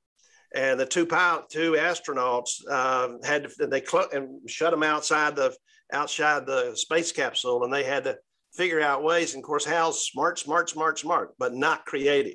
And 0.54 0.80
the 0.80 0.86
two 0.86 1.04
pilot, 1.04 1.50
two 1.50 1.72
astronauts 1.72 2.62
uh, 2.70 3.08
had 3.22 3.48
to, 3.48 3.66
they 3.66 3.84
cl- 3.84 4.08
and 4.12 4.48
shut 4.48 4.70
them 4.70 4.82
outside 4.82 5.36
the 5.36 5.54
outside 5.92 6.46
the 6.46 6.74
space 6.74 7.12
capsule, 7.12 7.64
and 7.64 7.72
they 7.72 7.84
had 7.84 8.04
to 8.04 8.18
figure 8.54 8.80
out 8.80 9.02
ways. 9.02 9.34
And 9.34 9.42
of 9.42 9.46
course, 9.46 9.64
HAL's 9.64 10.06
smart, 10.06 10.38
smart, 10.38 10.70
smart, 10.70 10.98
smart, 10.98 11.34
but 11.38 11.54
not 11.54 11.84
creative. 11.84 12.34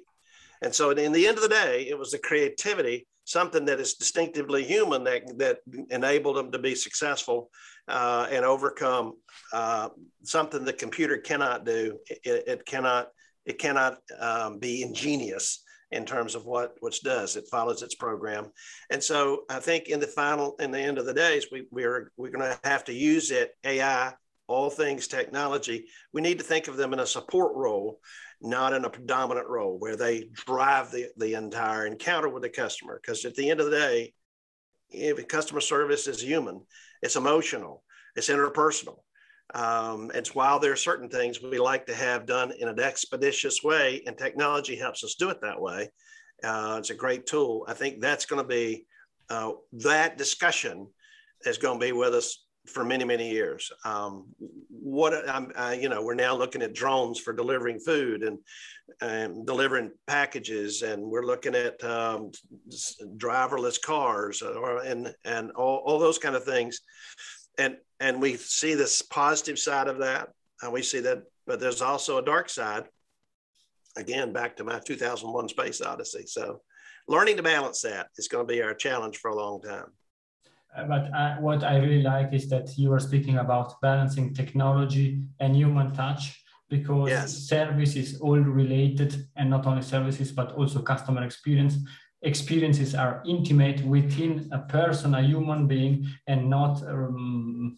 And 0.62 0.74
so, 0.74 0.92
in 0.92 1.12
the 1.12 1.28
end 1.28 1.38
of 1.38 1.44
the 1.44 1.50
day, 1.50 1.88
it 1.90 1.98
was 1.98 2.12
the 2.12 2.20
creativity 2.20 3.08
something 3.26 3.66
that 3.66 3.80
is 3.80 3.96
distinctively 3.96 4.64
human 4.64 5.04
that 5.04 5.38
that 5.38 5.60
enabled 5.90 6.36
them 6.36 6.52
to 6.52 6.60
be 6.60 6.76
successful 6.76 7.50
uh, 7.88 8.28
and 8.32 8.46
overcome 8.46 9.14
uh, 9.54 9.90
something 10.24 10.64
the 10.64 10.74
computer 10.74 11.18
cannot 11.18 11.66
do. 11.66 11.98
It, 12.10 12.44
it 12.48 12.66
cannot 12.66 13.10
it 13.46 13.60
cannot 13.60 13.98
um, 14.20 14.60
be 14.60 14.82
ingenious 14.84 15.64
in 15.92 16.06
terms 16.06 16.36
of 16.36 16.46
what 16.46 16.76
which 16.80 17.02
does. 17.04 17.36
It 17.36 17.48
follows 17.50 17.82
its 17.82 17.96
program, 17.96 18.52
and 18.90 19.04
so 19.04 19.44
I 19.50 19.60
think 19.60 19.90
in 19.90 20.00
the 20.00 20.08
final 20.08 20.56
in 20.60 20.72
the 20.72 20.80
end 20.80 20.98
of 20.98 21.06
the 21.06 21.14
days 21.14 21.48
we 21.52 21.68
we're 21.72 22.12
we're 22.18 22.32
going 22.32 22.50
to 22.50 22.60
have 22.64 22.84
to 22.86 22.94
use 22.94 23.32
it 23.32 23.52
AI 23.64 24.14
all 24.48 24.70
things 24.70 25.08
technology. 25.08 25.86
We 26.12 26.22
need 26.22 26.38
to 26.40 26.44
think 26.44 26.68
of 26.68 26.78
them 26.78 26.94
in 26.94 27.00
a 27.00 27.06
support 27.06 27.56
role 27.56 28.00
not 28.44 28.74
in 28.74 28.84
a 28.84 28.90
predominant 28.90 29.48
role 29.48 29.78
where 29.80 29.96
they 29.96 30.30
drive 30.34 30.92
the, 30.92 31.08
the 31.18 31.34
entire 31.34 31.88
encounter 31.88 32.28
with 32.28 32.44
the 32.44 32.50
customer. 32.50 33.00
Because 33.02 33.24
at 33.24 33.36
the 33.36 33.50
end 33.50 33.62
of 33.62 33.68
the 33.68 33.78
day, 33.78 34.14
if 34.90 35.26
customer 35.28 35.62
service 35.62 36.08
is 36.08 36.22
human, 36.22 36.62
it's 37.02 37.16
emotional, 37.16 37.84
it's 38.16 38.30
interpersonal. 38.30 38.98
Um, 39.56 40.12
it's 40.14 40.36
while 40.36 40.60
there 40.60 40.74
are 40.74 40.78
certain 40.78 41.10
things 41.10 41.42
we 41.42 41.58
like 41.58 41.86
to 41.88 41.96
have 41.96 42.26
done 42.26 42.52
in 42.60 42.68
an 42.68 42.80
expeditious 42.80 43.64
way, 43.64 44.04
and 44.06 44.18
technology 44.18 44.76
helps 44.76 45.04
us 45.04 45.16
do 45.16 45.30
it 45.30 45.40
that 45.42 45.60
way. 45.60 45.90
Uh, 46.44 46.78
it's 46.80 46.90
a 46.90 46.96
great 46.96 47.26
tool. 47.26 47.66
I 47.68 47.74
think 47.74 48.02
that's 48.02 48.26
going 48.26 48.42
to 48.42 48.48
be 48.48 48.86
uh, 49.30 49.52
that 49.74 50.18
discussion 50.18 50.88
is 51.46 51.58
going 51.58 51.80
to 51.80 51.86
be 51.86 51.92
with 51.94 52.14
us 52.14 52.43
for 52.66 52.84
many 52.86 53.04
many 53.04 53.30
years. 53.30 53.72
Um, 53.84 54.26
what 54.70 55.28
I'm, 55.30 55.52
I, 55.56 55.74
you 55.74 55.90
know, 55.90 56.04
we're 56.04 56.14
now 56.14 56.36
looking 56.36 56.62
at 56.62 56.74
drones 56.74 57.20
for 57.20 57.34
delivering 57.34 57.80
food 57.80 58.24
and, 58.24 58.40
and 59.02 59.46
delivering 59.46 59.92
packages, 60.08 60.82
and 60.82 61.04
we're 61.04 61.26
looking 61.26 61.56
at 61.56 61.84
um, 61.84 62.32
driverless 63.18 63.82
cars, 63.82 64.42
or 64.42 64.80
and 64.80 65.14
and 65.26 65.52
all, 65.52 65.84
all 65.86 66.00
those 66.00 66.18
kind 66.20 66.36
of 66.36 66.44
things, 66.44 66.82
and 67.58 67.78
and 68.00 68.22
we 68.22 68.38
see 68.38 68.76
this 68.76 69.02
positive 69.02 69.60
side 69.60 69.88
of 69.88 70.00
that, 70.00 70.30
and 70.62 70.72
we 70.72 70.82
see 70.82 71.00
that, 71.02 71.24
but 71.46 71.60
there's 71.60 71.82
also 71.82 72.18
a 72.18 72.26
dark 72.26 72.50
side. 72.50 72.86
Again, 73.96 74.34
back 74.34 74.58
to 74.58 74.64
my 74.64 74.80
2001 74.80 75.50
Space 75.50 75.82
Odyssey. 75.82 76.26
So, 76.26 76.62
learning 77.08 77.38
to 77.38 77.44
balance 77.44 77.82
that 77.82 78.08
is 78.18 78.28
going 78.28 78.48
to 78.48 78.52
be 78.52 78.64
our 78.64 78.74
challenge 78.74 79.18
for 79.18 79.30
a 79.30 79.36
long 79.36 79.62
time. 79.62 79.88
Uh, 80.76 80.84
but 80.86 81.14
I, 81.14 81.38
what 81.40 81.64
I 81.64 81.78
really 81.78 82.02
like 82.02 82.34
is 82.34 82.50
that 82.50 82.78
you 82.78 82.92
are 82.94 83.00
speaking 83.00 83.38
about 83.38 83.80
balancing 83.82 84.34
technology 84.34 85.24
and 85.40 85.56
human 85.56 85.94
touch 85.94 86.44
because 86.70 87.10
yes. 87.10 87.34
service 87.34 87.96
is 87.96 88.20
all 88.20 88.40
related 88.40 89.28
and 89.36 89.50
not 89.50 89.68
only 89.68 89.84
services 89.84 90.32
but 90.32 90.54
also 90.54 90.82
customer 90.82 91.24
experience 91.24 91.78
experiences 92.24 92.96
are 92.96 93.22
intimate 93.28 93.82
within 93.86 94.50
a 94.52 94.60
person, 94.60 95.14
a 95.14 95.22
human 95.22 95.68
being, 95.68 96.08
and 96.28 96.50
not, 96.50 96.82
um, 96.88 97.78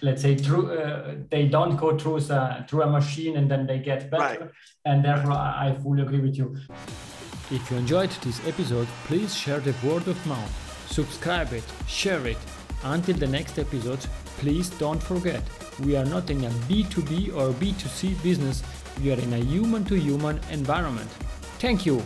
let's 0.00 0.22
say, 0.22 0.36
through. 0.36 0.72
Uh, 0.72 1.16
they 1.28 1.46
don't 1.46 1.76
go 1.76 1.98
through 1.98 2.16
a, 2.16 2.64
through 2.68 2.82
a 2.82 2.90
machine 2.90 3.36
and 3.36 3.50
then 3.50 3.66
they 3.66 3.78
get 3.78 4.10
better. 4.10 4.22
Right. 4.22 4.50
And 4.84 5.04
therefore, 5.04 5.32
I 5.32 5.76
fully 5.82 6.02
agree 6.02 6.20
with 6.20 6.36
you. 6.36 6.56
If 7.50 7.68
you 7.70 7.76
enjoyed 7.76 8.10
this 8.22 8.40
episode, 8.46 8.86
please 9.06 9.34
share 9.34 9.58
the 9.58 9.74
word 9.84 10.06
of 10.06 10.24
mouth, 10.26 10.69
subscribe 10.90 11.52
it, 11.52 11.64
share 11.86 12.26
it. 12.26 12.38
Until 12.82 13.16
the 13.16 13.26
next 13.26 13.58
episode, 13.58 14.00
please 14.38 14.70
don't 14.70 15.02
forget 15.02 15.42
we 15.80 15.96
are 15.96 16.04
not 16.04 16.30
in 16.30 16.44
a 16.44 16.50
B2B 16.68 17.34
or 17.34 17.52
B2C 17.54 18.22
business, 18.22 18.62
we 19.02 19.12
are 19.12 19.20
in 19.20 19.32
a 19.32 19.38
human 19.38 19.84
to 19.84 19.98
human 19.98 20.40
environment. 20.50 21.10
Thank 21.58 21.86
you. 21.86 22.02